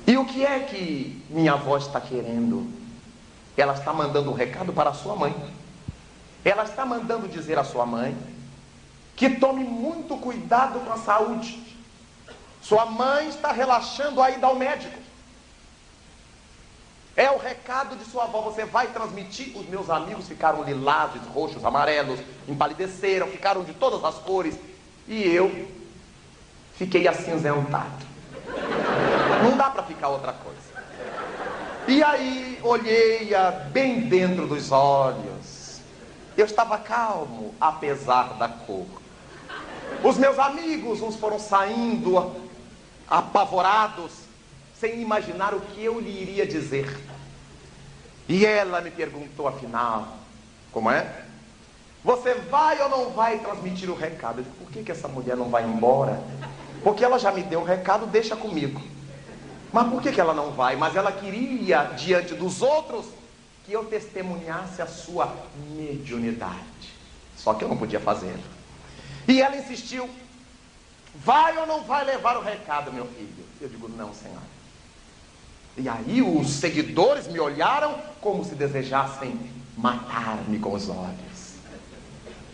[0.05, 2.71] E o que é que minha avó está querendo?
[3.55, 5.35] Ela está mandando um recado para a sua mãe.
[6.45, 8.17] Ela está mandando dizer à sua mãe
[9.15, 11.66] que tome muito cuidado com a saúde
[12.67, 14.99] sua mãe está relaxando a ida ao médico.
[17.15, 18.41] É o recado de sua avó.
[18.41, 19.57] Você vai transmitir.
[19.57, 24.59] Os meus amigos ficaram lilazes, roxos, amarelos, empalideceram, ficaram de todas as cores.
[25.07, 25.69] E eu
[26.75, 28.05] fiquei acinzentado.
[29.43, 30.57] Não dá para ficar outra coisa.
[31.87, 35.79] E aí olhei-a bem dentro dos olhos.
[36.35, 38.85] Eu estava calmo, apesar da cor.
[40.03, 42.46] Os meus amigos, uns foram saindo,
[43.09, 44.11] apavorados,
[44.79, 46.97] sem imaginar o que eu lhe iria dizer.
[48.27, 50.17] E ela me perguntou afinal,
[50.71, 51.23] como é?
[52.03, 54.39] Você vai ou não vai transmitir o recado?
[54.39, 56.21] Eu disse, por que, que essa mulher não vai embora?
[56.83, 58.81] Porque ela já me deu o recado, deixa comigo.
[59.73, 60.75] Mas por que, que ela não vai?
[60.75, 63.07] Mas ela queria, diante dos outros,
[63.65, 65.35] que eu testemunhasse a sua
[65.75, 66.95] mediunidade.
[67.35, 68.39] Só que eu não podia fazê-lo.
[69.27, 70.09] E ela insistiu,
[71.23, 73.45] Vai ou não vai levar o recado, meu filho?
[73.59, 74.57] Eu digo, não, senhora.
[75.77, 79.39] E aí os seguidores me olharam como se desejassem
[79.77, 81.55] matar-me com os olhos.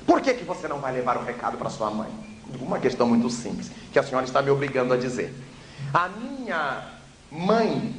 [0.06, 2.10] Por que, que você não vai levar o recado para sua mãe?
[2.60, 5.34] Uma questão muito simples, que a senhora está me obrigando a dizer.
[5.94, 6.84] A minha
[7.32, 7.96] mãe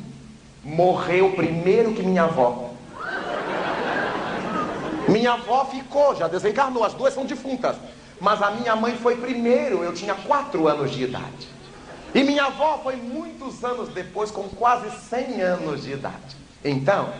[0.62, 2.70] morreu primeiro que minha avó.
[5.08, 7.76] Minha avó ficou, já desencarnou, as duas são defuntas.
[8.20, 11.48] Mas a minha mãe foi primeiro, eu tinha quatro anos de idade.
[12.14, 16.36] E minha avó foi muitos anos depois, com quase 100 anos de idade.
[16.64, 17.12] Então,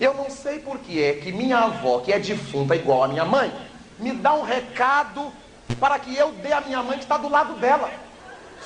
[0.00, 3.24] Eu não sei por que é que minha avó, que é defunta igual a minha
[3.24, 3.52] mãe,
[3.98, 5.32] me dá um recado
[5.78, 7.90] para que eu dê a minha mãe que está do lado dela.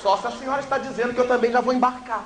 [0.01, 2.25] Só se a senhora está dizendo que eu também já vou embarcar.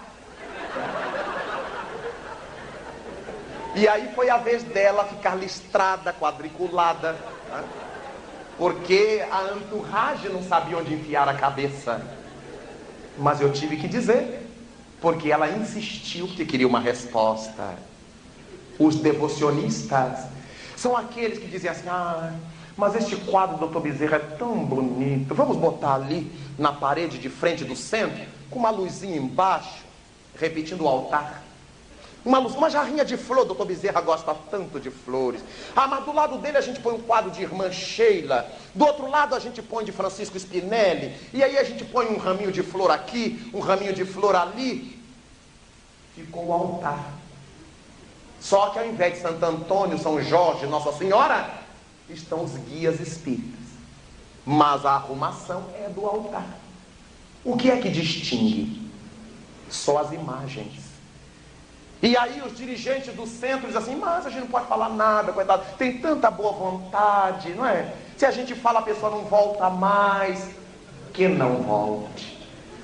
[3.76, 7.14] E aí foi a vez dela ficar listrada, quadriculada,
[7.50, 7.64] né?
[8.58, 12.02] Porque a entourage não sabia onde enfiar a cabeça.
[13.18, 14.48] Mas eu tive que dizer,
[15.02, 17.76] porque ela insistiu que queria uma resposta.
[18.80, 20.26] Os devocionistas
[20.76, 22.34] são aqueles que dizem assim: ah,
[22.76, 27.30] mas este quadro do doutor Bezerra é tão bonito, vamos botar ali na parede de
[27.30, 29.84] frente do centro, com uma luzinha embaixo,
[30.40, 31.44] repetindo o altar.
[32.26, 35.42] Uma, luz, uma jarrinha de flor, doutor Bezerra gosta tanto de flores.
[35.76, 38.50] Ah, mas do lado dele a gente põe um quadro de irmã Sheila.
[38.74, 41.14] Do outro lado a gente põe de Francisco Spinelli.
[41.34, 45.02] E aí a gente põe um raminho de flor aqui, um raminho de flor ali.
[46.16, 47.14] Ficou o altar.
[48.40, 51.50] Só que ao invés de Santo Antônio, São Jorge, Nossa Senhora,
[52.10, 53.60] estão os guias espíritas.
[54.46, 56.46] Mas a arrumação é do altar.
[57.44, 58.90] O que é que distingue?
[59.70, 60.83] Só as imagens.
[62.04, 65.32] E aí os dirigentes do centro dizem assim, mas a gente não pode falar nada,
[65.32, 67.94] coitado, tem tanta boa vontade, não é?
[68.18, 70.50] Se a gente fala, a pessoa não volta mais,
[71.14, 72.38] que não volte.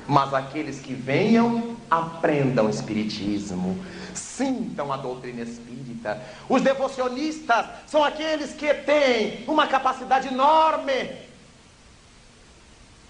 [0.08, 3.78] Mas aqueles que venham, aprendam o Espiritismo,
[4.14, 6.22] sintam a doutrina espírita.
[6.48, 11.12] Os devocionistas são aqueles que têm uma capacidade enorme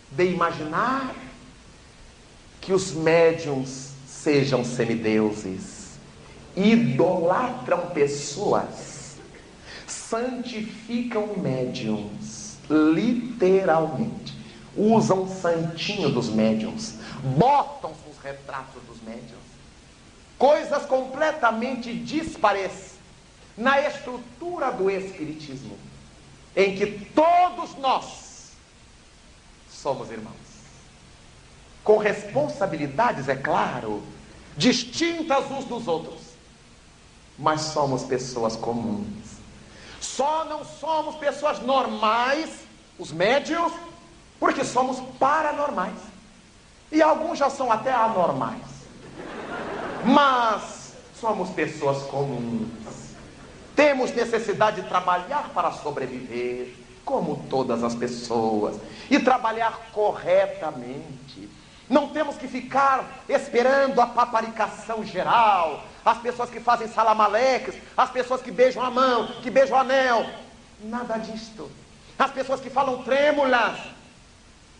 [0.10, 1.14] de imaginar
[2.60, 5.79] que os médiums sejam semideuses
[6.56, 9.18] idolatram pessoas,
[9.88, 14.38] santificam médiums, literalmente.
[14.76, 16.96] Usam santinho dos médiums,
[17.38, 19.50] botam os retratos dos médiums.
[20.38, 22.98] Coisas completamente dispares
[23.58, 25.78] na estrutura do Espiritismo,
[26.56, 28.54] em que todos nós
[29.70, 30.36] somos irmãos.
[31.84, 34.04] Com responsabilidades, é claro,
[34.56, 36.29] distintas uns dos outros
[37.40, 39.40] mas somos pessoas comuns.
[40.00, 42.50] Só não somos pessoas normais,
[42.98, 43.72] os médios,
[44.40, 45.98] porque somos paranormais.
[46.92, 48.62] E alguns já são até anormais.
[50.06, 52.70] Mas somos pessoas comuns.
[53.76, 56.76] Temos necessidade de trabalhar para sobreviver,
[57.06, 58.78] como todas as pessoas,
[59.10, 61.50] e trabalhar corretamente.
[61.90, 68.42] Não temos que ficar esperando a paparicação geral, as pessoas que fazem salamaleques, as pessoas
[68.42, 70.26] que beijam a mão, que beijam o anel.
[70.84, 71.70] Nada disto.
[72.18, 73.78] As pessoas que falam trêmulas.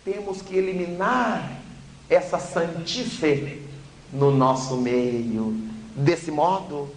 [0.04, 1.52] Temos que eliminar
[2.10, 3.64] essa santice
[4.12, 5.52] no nosso meio.
[5.96, 6.90] Desse modo,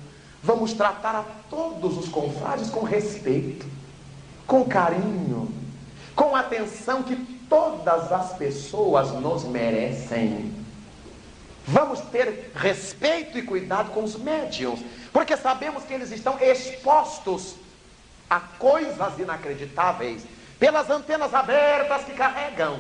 [0.43, 3.67] vamos tratar a todos os confrades com respeito,
[4.47, 5.53] com carinho,
[6.17, 7.17] com atenção que
[7.51, 10.62] todas as pessoas nos merecem.
[11.73, 17.55] Vamos ter respeito e cuidado com os médiums, porque sabemos que eles estão expostos
[18.29, 20.23] a coisas inacreditáveis
[20.59, 22.79] pelas antenas abertas que carregam.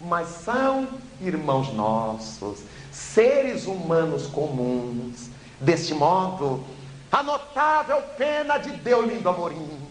[0.00, 0.86] Mas são
[1.20, 2.60] irmãos nossos,
[2.92, 5.28] seres humanos comuns.
[5.58, 6.64] Deste modo,
[7.10, 9.88] a notável pena de Deolindo Amorim,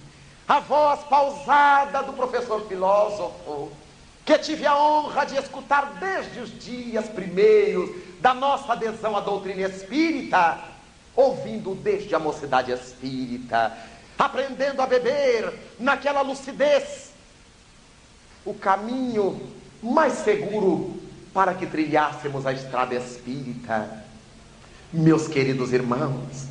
[0.48, 3.70] a voz pausada do professor filósofo,
[4.24, 9.68] que tive a honra de escutar desde os dias primeiros da nossa adesão à doutrina
[9.68, 10.58] espírita,
[11.14, 13.78] ouvindo desde a mocidade espírita,
[14.18, 17.12] aprendendo a beber naquela lucidez,
[18.46, 19.46] o caminho
[19.82, 21.02] mais seguro
[21.34, 24.06] para que trilhássemos a estrada espírita.
[24.94, 26.48] Meus queridos irmãos,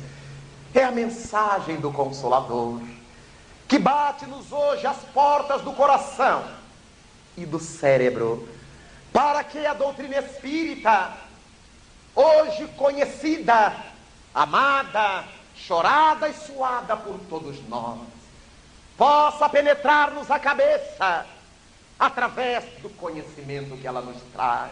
[0.75, 2.81] é a mensagem do Consolador
[3.67, 6.43] que bate-nos hoje às portas do coração
[7.35, 8.47] e do cérebro,
[9.11, 11.13] para que a doutrina espírita,
[12.15, 13.75] hoje conhecida,
[14.33, 17.99] amada, chorada e suada por todos nós,
[18.97, 21.25] possa penetrar-nos a cabeça
[21.99, 24.71] através do conhecimento que ela nos traz,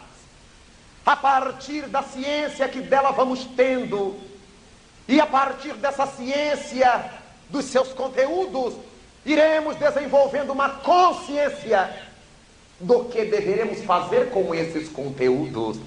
[1.05, 4.19] a partir da ciência que dela vamos tendo,
[5.07, 7.11] e a partir dessa ciência,
[7.49, 8.75] dos seus conteúdos,
[9.25, 12.07] iremos desenvolvendo uma consciência
[12.79, 15.77] do que deveremos fazer com esses conteúdos.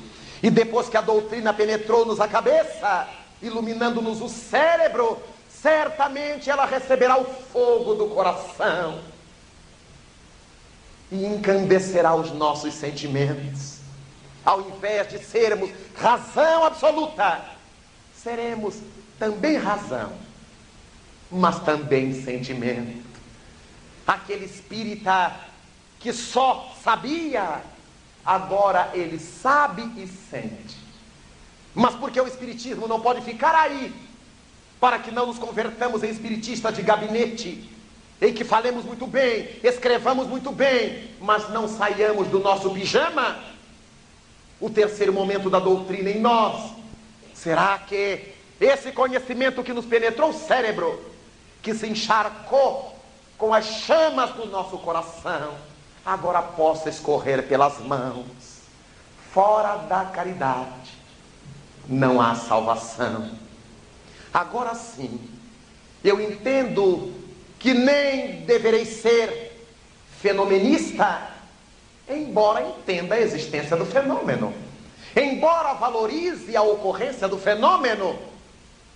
[0.44, 3.08] E depois que a doutrina penetrou-nos a cabeça,
[3.40, 5.18] iluminando-nos o cérebro,
[5.48, 9.00] certamente ela receberá o fogo do coração
[11.10, 13.78] e encandecerá os nossos sentimentos.
[14.44, 17.42] Ao invés de sermos razão absoluta,
[18.14, 18.76] seremos
[19.18, 20.12] também razão
[21.34, 23.04] mas também sentimento.
[24.06, 25.34] Aquele espírita
[25.98, 27.62] que só sabia,
[28.24, 30.76] agora ele sabe e sente.
[31.74, 33.92] Mas porque o espiritismo não pode ficar aí,
[34.80, 37.70] para que não nos convertamos em espiritistas de gabinete,
[38.20, 43.38] em que falemos muito bem, escrevamos muito bem, mas não saiamos do nosso pijama.
[44.60, 46.72] O terceiro momento da doutrina em nós
[47.34, 51.12] será que esse conhecimento que nos penetrou o cérebro,
[51.60, 52.96] que se encharcou
[53.36, 55.54] com as chamas do nosso coração,
[56.04, 58.26] agora possa escorrer pelas mãos.
[59.32, 60.92] Fora da caridade
[61.88, 63.30] não há salvação.
[64.32, 65.20] Agora sim,
[66.02, 67.12] eu entendo
[67.58, 69.68] que nem deverei ser
[70.20, 71.30] fenomenista,
[72.08, 74.52] embora entenda a existência do fenômeno.
[75.16, 78.18] Embora valorize a ocorrência do fenômeno,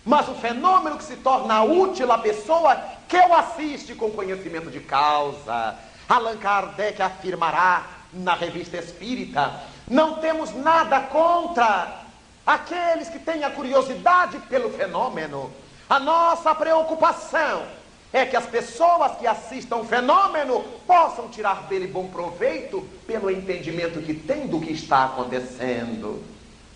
[0.05, 4.81] mas o fenômeno que se torna útil à pessoa que o assiste com conhecimento de
[4.81, 5.77] causa.
[6.09, 12.03] Allan Kardec afirmará na revista Espírita: não temos nada contra
[12.47, 15.53] aqueles que têm a curiosidade pelo fenômeno.
[15.89, 17.65] A nossa preocupação
[18.13, 24.01] é que as pessoas que assistam o fenômeno possam tirar dele bom proveito pelo entendimento
[24.01, 26.25] que tem do que está acontecendo.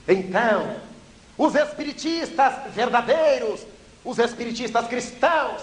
[0.07, 0.77] Então,
[1.39, 3.67] os espiritistas verdadeiros,
[4.05, 5.63] os espiritistas cristãos,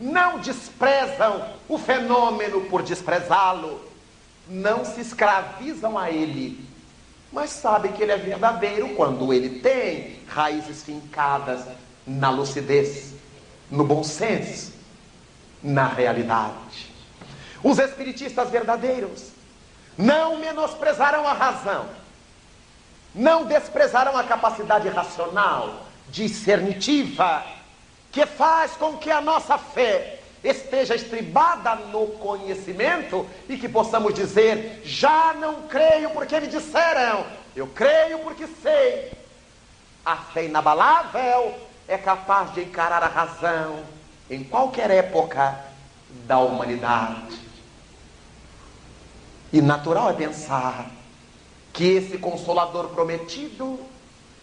[0.00, 3.80] não desprezam o fenômeno por desprezá-lo,
[4.48, 6.64] não se escravizam a ele,
[7.32, 11.64] mas sabem que ele é verdadeiro quando ele tem raízes fincadas
[12.06, 13.14] na lucidez,
[13.70, 14.72] no bom senso,
[15.62, 16.92] na realidade.
[17.62, 19.30] Os espiritistas verdadeiros
[19.98, 21.86] não menosprezarão a razão
[23.16, 27.42] não desprezarão a capacidade racional, discernitiva,
[28.16, 34.80] que faz com que a nossa fé esteja estribada no conhecimento e que possamos dizer:
[34.86, 39.12] já não creio porque me disseram, eu creio porque sei.
[40.02, 43.80] A fé inabalável é capaz de encarar a razão
[44.30, 45.54] em qualquer época
[46.26, 47.38] da humanidade.
[49.52, 50.86] E natural é pensar
[51.70, 53.78] que esse consolador prometido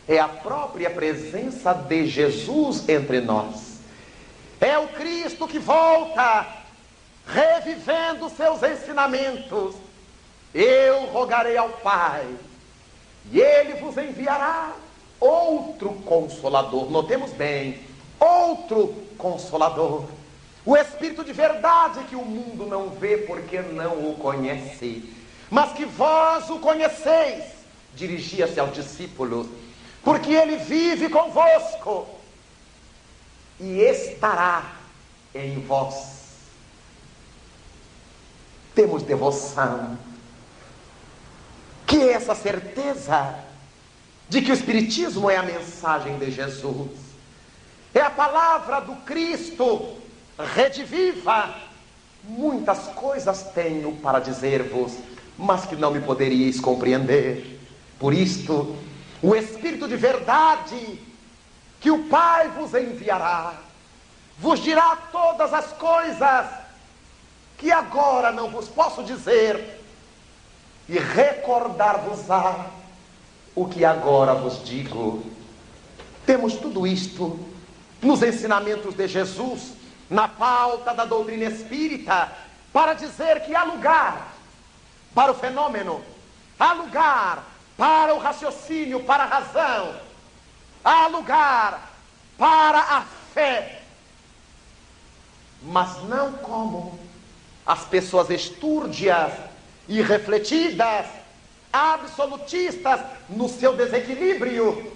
[0.07, 3.79] é a própria presença de Jesus entre nós.
[4.59, 6.47] É o Cristo que volta,
[7.27, 9.75] revivendo seus ensinamentos.
[10.53, 12.27] Eu rogarei ao Pai,
[13.31, 14.73] e ele vos enviará
[15.19, 16.91] outro consolador.
[16.91, 17.79] Notemos bem,
[18.19, 20.05] outro consolador.
[20.65, 25.13] O Espírito de verdade que o mundo não vê porque não o conhece
[25.53, 27.43] mas que vós o conheceis,
[27.95, 29.47] dirigia-se ao discípulo,
[30.03, 32.07] porque ele vive convosco
[33.59, 34.73] e estará
[35.33, 36.13] em vós.
[38.75, 39.97] Temos devoção,
[41.85, 43.39] que é essa certeza
[44.27, 46.91] de que o Espiritismo é a mensagem de Jesus,
[47.93, 49.97] é a palavra do Cristo
[50.55, 51.55] rediviva.
[52.23, 54.93] Muitas coisas tenho para dizer-vos
[55.37, 57.59] mas que não me poderíeis compreender.
[57.99, 58.75] Por isto,
[59.23, 60.99] o Espírito de verdade,
[61.79, 63.53] que o Pai vos enviará,
[64.37, 66.45] vos dirá todas as coisas
[67.57, 69.79] que agora não vos posso dizer,
[70.89, 72.65] e recordar-vos-á
[73.55, 75.23] o que agora vos digo.
[76.25, 77.39] Temos tudo isto
[78.01, 79.71] nos ensinamentos de Jesus,
[80.09, 82.29] na pauta da doutrina espírita,
[82.73, 84.33] para dizer que há lugar
[85.15, 86.03] para o fenômeno,
[86.59, 89.95] há lugar para o raciocínio, para a razão,
[90.83, 91.91] há lugar
[92.37, 93.81] para a fé,
[95.61, 96.99] mas não como
[97.65, 99.31] as pessoas estúrdias,
[99.87, 101.05] irrefletidas,
[101.71, 102.99] absolutistas
[103.29, 104.91] no seu desequilíbrio,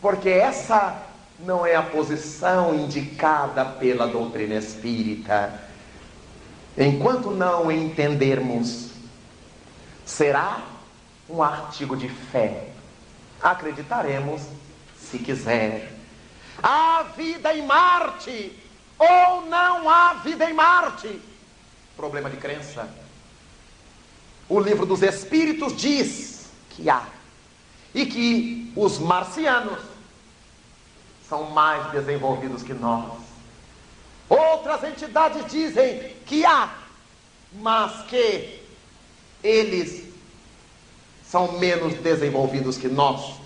[0.00, 1.02] porque essa
[1.38, 5.60] não é a posição indicada pela doutrina espírita.
[6.76, 8.90] Enquanto não entendermos
[10.04, 10.62] será
[11.30, 12.68] um artigo de fé.
[13.40, 14.42] Acreditaremos
[14.98, 15.92] se quiser.
[16.62, 18.52] Há vida em Marte
[18.98, 21.20] ou não há vida em Marte?
[21.96, 22.88] Problema de crença.
[24.48, 27.06] O livro dos Espíritos diz que há
[27.94, 29.80] e que os marcianos
[31.28, 33.20] são mais desenvolvidos que nós.
[34.28, 36.72] Outras entidades dizem que há,
[37.52, 38.60] mas que
[39.42, 40.09] eles
[41.30, 43.36] são menos desenvolvidos que nós.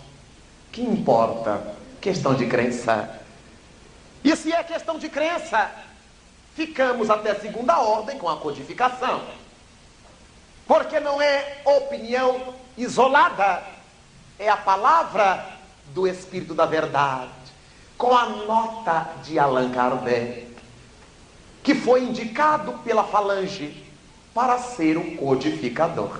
[0.72, 1.74] Que importa?
[2.00, 3.20] Questão de crença.
[4.24, 5.70] E se é questão de crença,
[6.54, 9.22] ficamos até segunda ordem com a codificação.
[10.66, 13.62] Porque não é opinião isolada,
[14.38, 15.46] é a palavra
[15.92, 17.30] do Espírito da Verdade,
[17.98, 20.56] com a nota de Allan Kardec,
[21.62, 23.84] que foi indicado pela falange
[24.32, 26.18] para ser o codificador.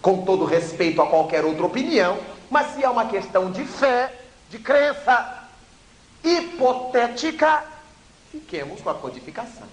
[0.00, 2.18] Com todo respeito a qualquer outra opinião,
[2.50, 4.12] mas se é uma questão de fé,
[4.48, 5.48] de crença
[6.24, 7.64] hipotética,
[8.32, 9.66] fiquemos com a codificação.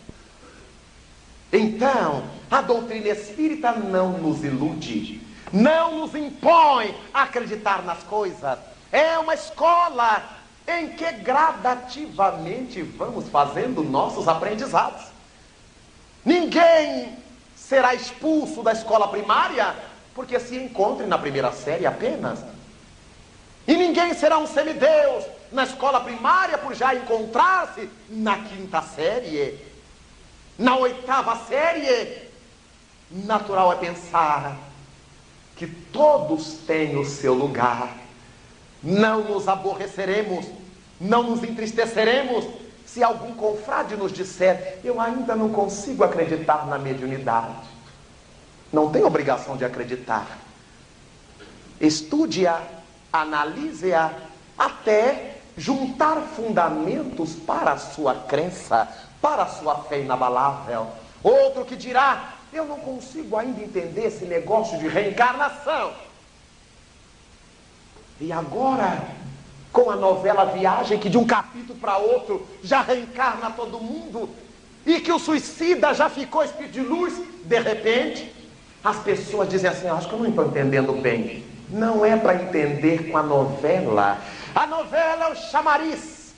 [1.51, 5.21] Então, a doutrina espírita não nos ilude,
[5.51, 8.59] não nos impõe a acreditar nas coisas.
[8.91, 10.23] É uma escola
[10.67, 15.05] em que gradativamente vamos fazendo nossos aprendizados.
[16.25, 17.17] Ninguém
[17.55, 19.73] será expulso da escola primária
[20.17, 22.39] porque se encontre na primeira série apenas.
[23.67, 29.63] E ninguém será um semideus na escola primária por já encontrar-se na quinta série.
[30.57, 32.17] Na oitava série,
[33.11, 34.57] natural é pensar
[35.55, 37.95] que todos têm o seu lugar.
[38.81, 40.47] Não nos aborreceremos,
[40.99, 42.43] não nos entristeceremos
[42.87, 47.76] se algum confrade nos disser: Eu ainda não consigo acreditar na mediunidade.
[48.71, 50.27] Não tem obrigação de acreditar.
[51.79, 52.61] Estude-a,
[53.11, 54.13] analise-a,
[54.57, 58.87] até juntar fundamentos para a sua crença,
[59.21, 60.87] para a sua fé inabalável.
[61.23, 65.93] Outro que dirá: Eu não consigo ainda entender esse negócio de reencarnação.
[68.19, 69.03] E agora,
[69.71, 74.29] com a novela Viagem, que de um capítulo para outro já reencarna todo mundo,
[74.85, 77.13] e que o suicida já ficou espírito de luz,
[77.43, 78.33] de repente,
[78.87, 81.43] as pessoas dizem assim: Acho que eu não estou entendendo bem.
[81.69, 84.17] Não é para entender com a novela.
[84.55, 86.33] A novela é o chamariz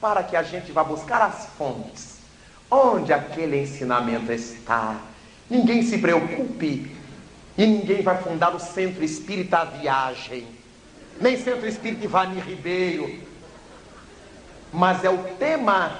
[0.00, 2.16] para que a gente vá buscar as fontes.
[2.70, 4.96] Onde aquele ensinamento está?
[5.50, 6.96] Ninguém se preocupe
[7.56, 10.46] e ninguém vai fundar o Centro Espírita Viagem,
[11.20, 13.20] nem Centro Espírita Ivani Ribeiro.
[14.72, 15.98] Mas é o tema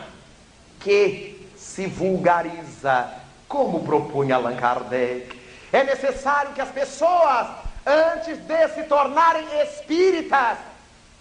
[0.80, 3.10] que se vulgariza,
[3.46, 5.37] como propunha Allan Kardec.
[5.72, 7.46] É necessário que as pessoas,
[7.86, 10.58] antes de se tornarem espíritas,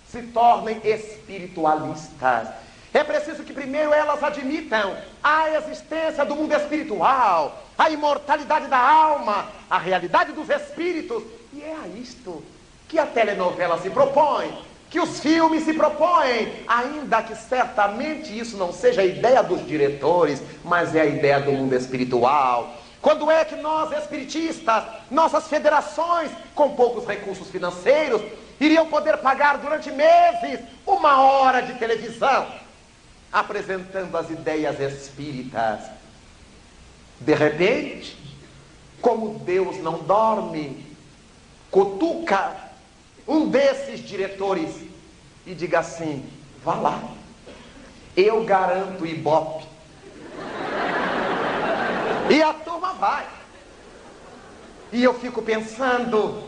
[0.09, 2.47] se tornem espiritualistas.
[2.93, 9.49] É preciso que primeiro elas admitam a existência do mundo espiritual, a imortalidade da alma,
[9.69, 11.21] a realidade dos espíritos.
[11.53, 12.43] E é a isto
[12.87, 14.49] que a telenovela se propõe,
[14.89, 20.41] que os filmes se propõem, ainda que certamente isso não seja a ideia dos diretores,
[20.63, 22.73] mas é a ideia do mundo espiritual.
[23.01, 28.21] Quando é que nós, espiritistas, nossas federações, com poucos recursos financeiros,
[28.59, 32.47] iriam poder pagar durante meses uma hora de televisão?
[33.31, 35.81] apresentando as ideias espíritas.
[37.19, 38.17] De repente,
[39.01, 40.85] como Deus não dorme,
[41.69, 42.55] cutuca
[43.27, 44.69] um desses diretores
[45.45, 46.25] e diga assim:
[46.63, 47.03] vá lá,
[48.15, 49.65] eu garanto Ibope.
[52.29, 52.53] E a
[52.99, 53.27] vai.
[54.91, 56.43] E eu fico pensando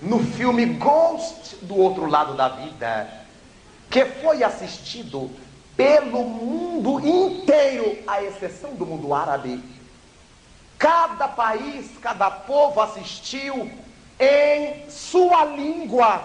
[0.00, 3.08] no filme Ghost do outro lado da vida,
[3.90, 5.30] que foi assistido
[5.76, 9.62] pelo mundo inteiro, à exceção do mundo árabe.
[10.78, 13.70] Cada país, cada povo assistiu
[14.18, 16.22] em sua língua.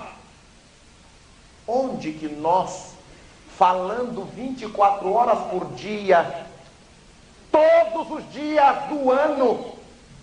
[1.67, 2.93] Onde que nós,
[3.57, 6.42] falando 24 horas por dia,
[7.53, 9.73] todos os dias do ano,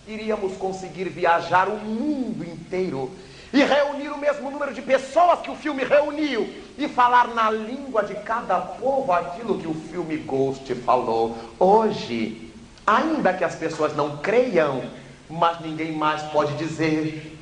[0.09, 3.09] iríamos conseguir viajar o mundo inteiro
[3.53, 8.03] e reunir o mesmo número de pessoas que o filme reuniu e falar na língua
[8.03, 11.37] de cada povo aquilo que o filme Ghost falou.
[11.59, 12.53] Hoje,
[12.85, 14.83] ainda que as pessoas não creiam,
[15.29, 17.39] mas ninguém mais pode dizer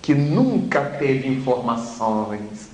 [0.00, 2.70] que nunca teve informações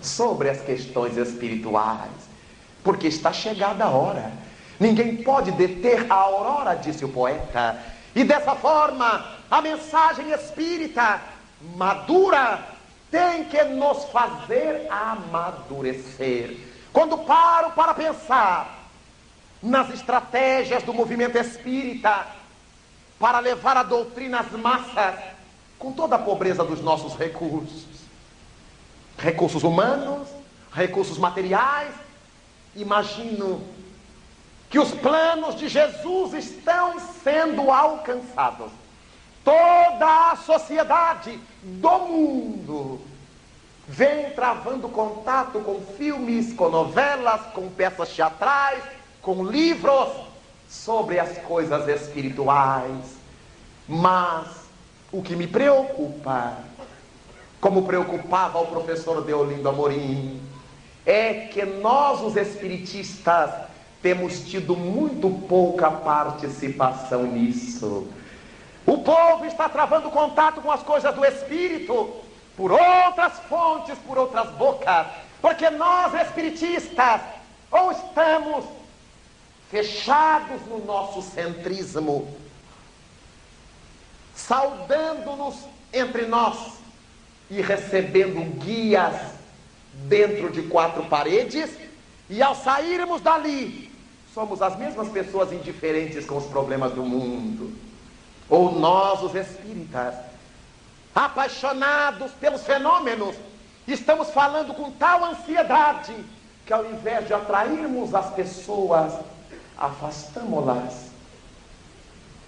[0.00, 2.10] sobre as questões espirituais,
[2.84, 4.47] porque está chegada a hora.
[4.78, 7.78] Ninguém pode deter a aurora, disse o poeta.
[8.14, 11.20] E dessa forma, a mensagem espírita
[11.76, 12.64] madura
[13.10, 16.56] tem que nos fazer amadurecer.
[16.92, 18.88] Quando paro para pensar
[19.62, 22.26] nas estratégias do movimento espírita
[23.18, 25.14] para levar a doutrina às massas,
[25.78, 27.86] com toda a pobreza dos nossos recursos,
[29.16, 30.28] recursos humanos,
[30.72, 31.92] recursos materiais,
[32.76, 33.62] imagino
[34.68, 38.70] que os planos de Jesus estão sendo alcançados
[39.48, 43.00] toda a sociedade do mundo
[43.86, 48.84] vem travando contato com filmes, com novelas, com peças teatrais,
[49.22, 50.10] com livros
[50.68, 53.16] sobre as coisas espirituais.
[53.88, 54.48] Mas
[55.10, 56.58] o que me preocupa,
[57.58, 60.42] como preocupava o professor Deolindo Amorim,
[61.06, 63.50] é que nós, os espiritistas,
[64.02, 68.08] temos tido muito pouca participação nisso.
[68.86, 72.10] O povo está travando contato com as coisas do espírito
[72.56, 75.06] por outras fontes, por outras bocas,
[75.40, 77.20] porque nós, espiritistas,
[77.70, 78.64] ou estamos
[79.70, 82.34] fechados no nosso centrismo,
[84.34, 85.56] saudando-nos
[85.92, 86.78] entre nós
[87.50, 89.14] e recebendo guias
[89.92, 91.70] dentro de quatro paredes,
[92.30, 93.87] e ao sairmos dali,
[94.38, 97.72] somos as mesmas pessoas indiferentes com os problemas do mundo.
[98.48, 100.14] Ou nós, os espíritas,
[101.12, 103.34] apaixonados pelos fenômenos,
[103.88, 106.14] estamos falando com tal ansiedade
[106.64, 109.12] que ao invés de atrairmos as pessoas,
[109.76, 111.08] afastamos-las.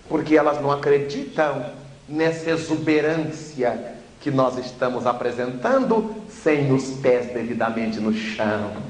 [0.09, 1.73] Porque elas não acreditam
[2.09, 8.90] nessa exuberância que nós estamos apresentando sem os pés devidamente no chão.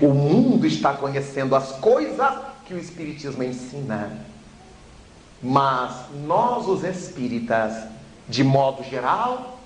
[0.00, 4.26] O mundo está conhecendo as coisas que o Espiritismo ensina.
[5.42, 7.86] Mas nós, os espíritas,
[8.28, 9.58] de modo geral,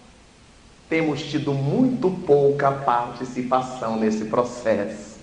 [0.88, 5.18] temos tido muito pouca participação nesse processo.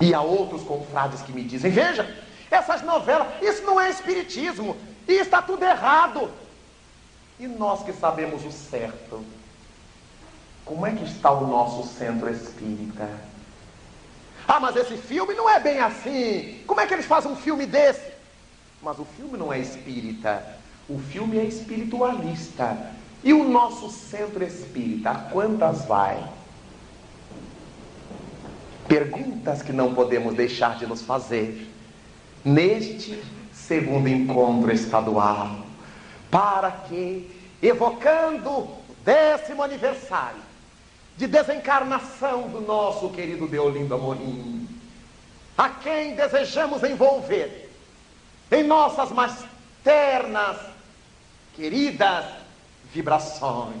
[0.00, 2.08] E há outros confrades que me dizem: veja,
[2.50, 4.76] essas novelas, isso não é espiritismo,
[5.06, 6.30] e está tudo errado.
[7.38, 9.24] E nós que sabemos o certo,
[10.64, 13.08] como é que está o nosso centro espírita?
[14.46, 16.60] Ah, mas esse filme não é bem assim.
[16.66, 18.12] Como é que eles fazem um filme desse?
[18.82, 20.44] Mas o filme não é espírita.
[20.88, 22.76] O filme é espiritualista.
[23.22, 26.22] E o nosso centro espírita, a quantas vai?
[28.86, 31.70] Perguntas que não podemos deixar de nos fazer
[32.44, 33.18] neste
[33.50, 35.56] segundo encontro estadual,
[36.30, 37.30] para que,
[37.62, 40.43] evocando o décimo aniversário
[41.16, 44.68] de desencarnação do nosso querido Deolindo Amorim,
[45.56, 47.70] a quem desejamos envolver
[48.50, 49.44] em nossas mais
[49.82, 50.74] ternas
[51.54, 52.24] Queridas
[52.92, 53.76] vibrações,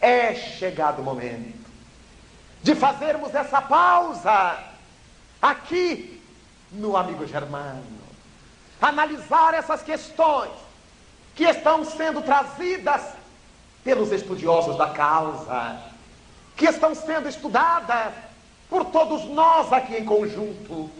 [0.00, 1.66] é chegado o momento
[2.62, 4.56] de fazermos essa pausa
[5.42, 6.22] aqui
[6.70, 7.82] no amigo Germano,
[8.80, 10.52] analisar essas questões
[11.34, 13.02] que estão sendo trazidas
[13.82, 15.80] pelos estudiosos da causa,
[16.56, 18.12] que estão sendo estudadas
[18.68, 20.90] por todos nós aqui em conjunto,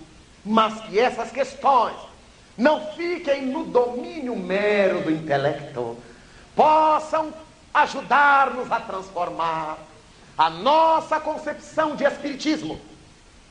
[0.44, 1.96] mas que essas questões
[2.56, 5.96] não fiquem no domínio mero do intelecto,
[6.54, 7.32] possam
[7.74, 9.78] ajudar-nos a transformar
[10.38, 12.80] a nossa concepção de espiritismo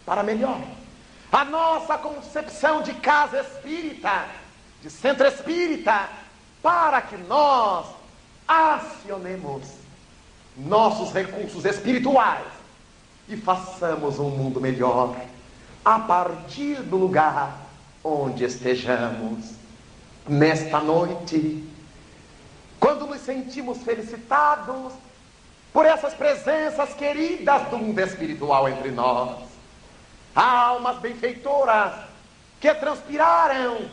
[0.06, 0.62] para melhor,
[1.32, 4.26] a nossa concepção de casa espírita,
[4.82, 6.08] de centro espírita,
[6.62, 7.88] para que nós
[8.48, 9.85] acionemos
[10.58, 12.46] nossos recursos espirituais
[13.28, 15.16] e façamos um mundo melhor
[15.84, 17.58] a partir do lugar
[18.04, 19.54] onde estejamos.
[20.28, 21.64] Nesta noite,
[22.80, 24.94] quando nos sentimos felicitados
[25.72, 29.38] por essas presenças queridas do mundo espiritual entre nós,
[30.34, 31.94] almas benfeitoras
[32.60, 33.90] que transpiraram,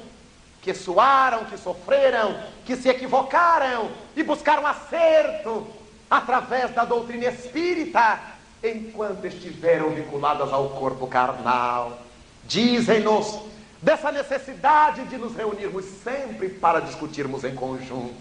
[0.62, 5.81] que suaram, que sofreram, que se equivocaram e buscaram acerto
[6.12, 8.20] através da doutrina espírita,
[8.62, 11.98] enquanto estiveram vinculadas ao corpo carnal.
[12.44, 13.40] Dizem-nos
[13.80, 18.14] dessa necessidade de nos reunirmos sempre para discutirmos em conjunto,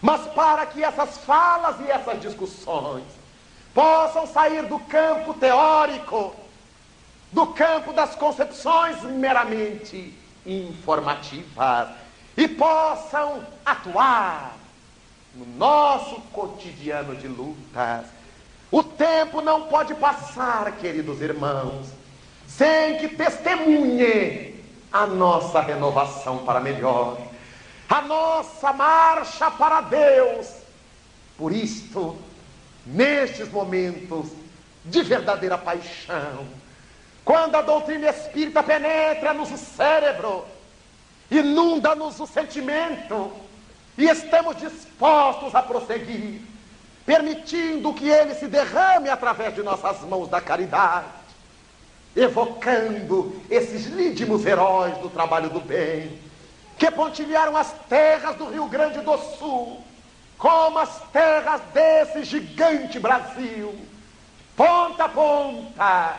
[0.00, 3.04] mas para que essas falas e essas discussões
[3.74, 6.34] possam sair do campo teórico,
[7.30, 11.90] do campo das concepções meramente informativas
[12.38, 14.61] e possam atuar
[15.34, 18.06] no nosso cotidiano de lutas.
[18.70, 21.88] O tempo não pode passar, queridos irmãos,
[22.46, 27.18] sem que testemunhe a nossa renovação para melhor,
[27.88, 30.48] a nossa marcha para Deus.
[31.36, 32.16] Por isto,
[32.86, 34.28] nestes momentos
[34.84, 36.46] de verdadeira paixão,
[37.24, 40.44] quando a doutrina espírita penetra no cérebro,
[41.30, 43.30] inunda-nos o sentimento,
[43.96, 46.40] e estamos dispostos a prosseguir,
[47.04, 51.22] permitindo que ele se derrame através de nossas mãos da caridade
[52.14, 56.18] evocando esses lídimos heróis do trabalho do bem,
[56.78, 59.82] que pontilharam as terras do Rio Grande do Sul
[60.36, 63.74] como as terras desse gigante Brasil,
[64.56, 66.16] ponta a ponta,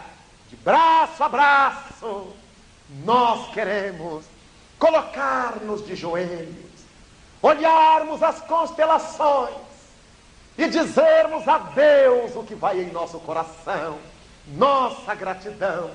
[0.49, 2.27] de braço a braço,
[3.03, 4.23] nós queremos
[4.79, 6.72] colocar-nos de joelhos,
[7.43, 9.53] olharmos as constelações
[10.57, 13.99] e dizermos a Deus o que vai em nosso coração,
[14.47, 15.91] nossa gratidão,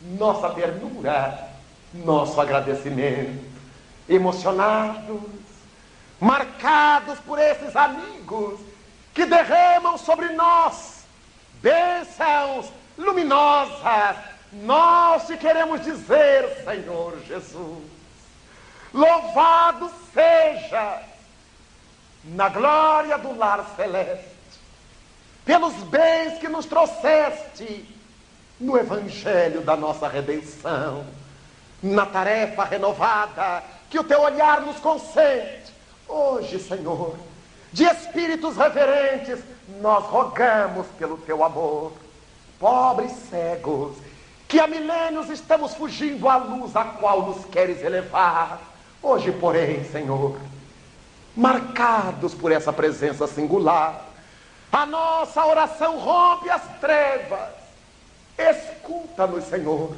[0.00, 1.50] nossa ternura,
[1.92, 3.44] nosso agradecimento,
[4.08, 5.20] emocionados,
[6.18, 8.58] marcados por esses amigos
[9.12, 11.04] que derramam sobre nós
[11.60, 14.16] bênçãos luminosas.
[14.52, 18.01] Nós te queremos dizer, Senhor Jesus,
[18.92, 21.02] louvado seja
[22.24, 24.30] na glória do lar celeste,
[25.44, 27.88] pelos bens que nos trouxeste
[28.60, 31.04] no evangelho da nossa redenção,
[31.82, 35.72] na tarefa renovada que o teu olhar nos concede.
[36.06, 37.16] Hoje, Senhor,
[37.72, 39.40] de espíritos reverentes,
[39.80, 41.92] nós rogamos pelo teu amor.
[42.60, 43.96] Pobres cegos,
[44.46, 48.60] que há milênios estamos fugindo à luz a qual nos queres elevar.
[49.02, 50.38] Hoje, porém, Senhor,
[51.36, 54.06] marcados por essa presença singular.
[54.70, 57.50] A nossa oração rompe as trevas.
[58.38, 59.96] Escuta-nos, Senhor.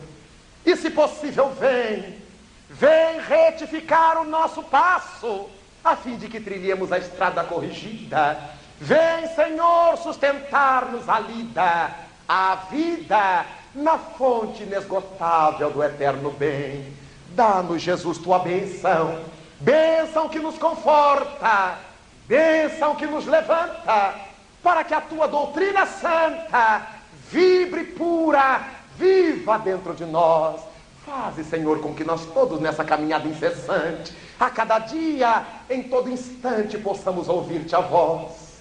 [0.64, 2.22] E, se possível, vem.
[2.70, 5.48] Vem retificar o nosso passo,
[5.84, 8.38] a fim de que trilhemos a estrada corrigida.
[8.80, 11.94] Vem, Senhor, sustentar-nos a lida,
[12.26, 17.03] a vida, na fonte inesgotável do eterno bem.
[17.34, 19.34] Dá-nos, Jesus, tua benção
[19.64, 21.78] bênção que nos conforta,
[22.26, 24.14] bênção que nos levanta,
[24.62, 26.86] para que a tua doutrina santa
[27.30, 28.62] vibre pura,
[28.96, 30.60] viva dentro de nós.
[31.06, 36.78] Faze, Senhor, com que nós todos nessa caminhada incessante, a cada dia, em todo instante,
[36.78, 38.60] possamos ouvir-te a voz.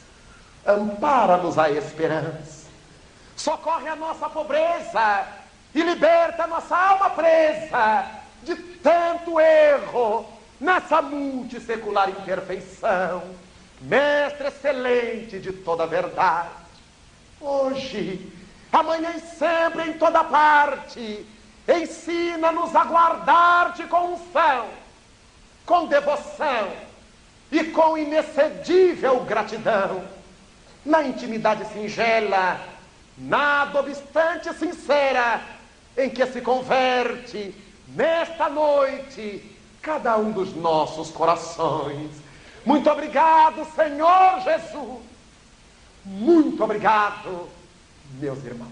[0.66, 2.64] Ampara-nos a esperança.
[3.36, 5.26] Socorre a nossa pobreza
[5.74, 10.26] e liberta a nossa alma presa de tanto erro,
[10.60, 13.24] nessa multissecular imperfeição,
[13.82, 16.50] mestre excelente de toda verdade,
[17.40, 18.32] hoje,
[18.72, 21.26] amanhã e sempre em toda parte,
[21.68, 24.68] ensina-nos a guardar-te com unção,
[25.66, 26.72] com devoção
[27.52, 30.04] e com inexcedível gratidão,
[30.86, 32.60] na intimidade singela,
[33.18, 35.42] nada obstante sincera,
[35.98, 37.56] em que se converte
[37.96, 39.50] nesta noite
[39.82, 42.10] cada um dos nossos corações.
[42.66, 45.02] Muito obrigado, Senhor Jesus.
[46.06, 47.50] Muito obrigado,
[48.20, 48.72] meus irmãos.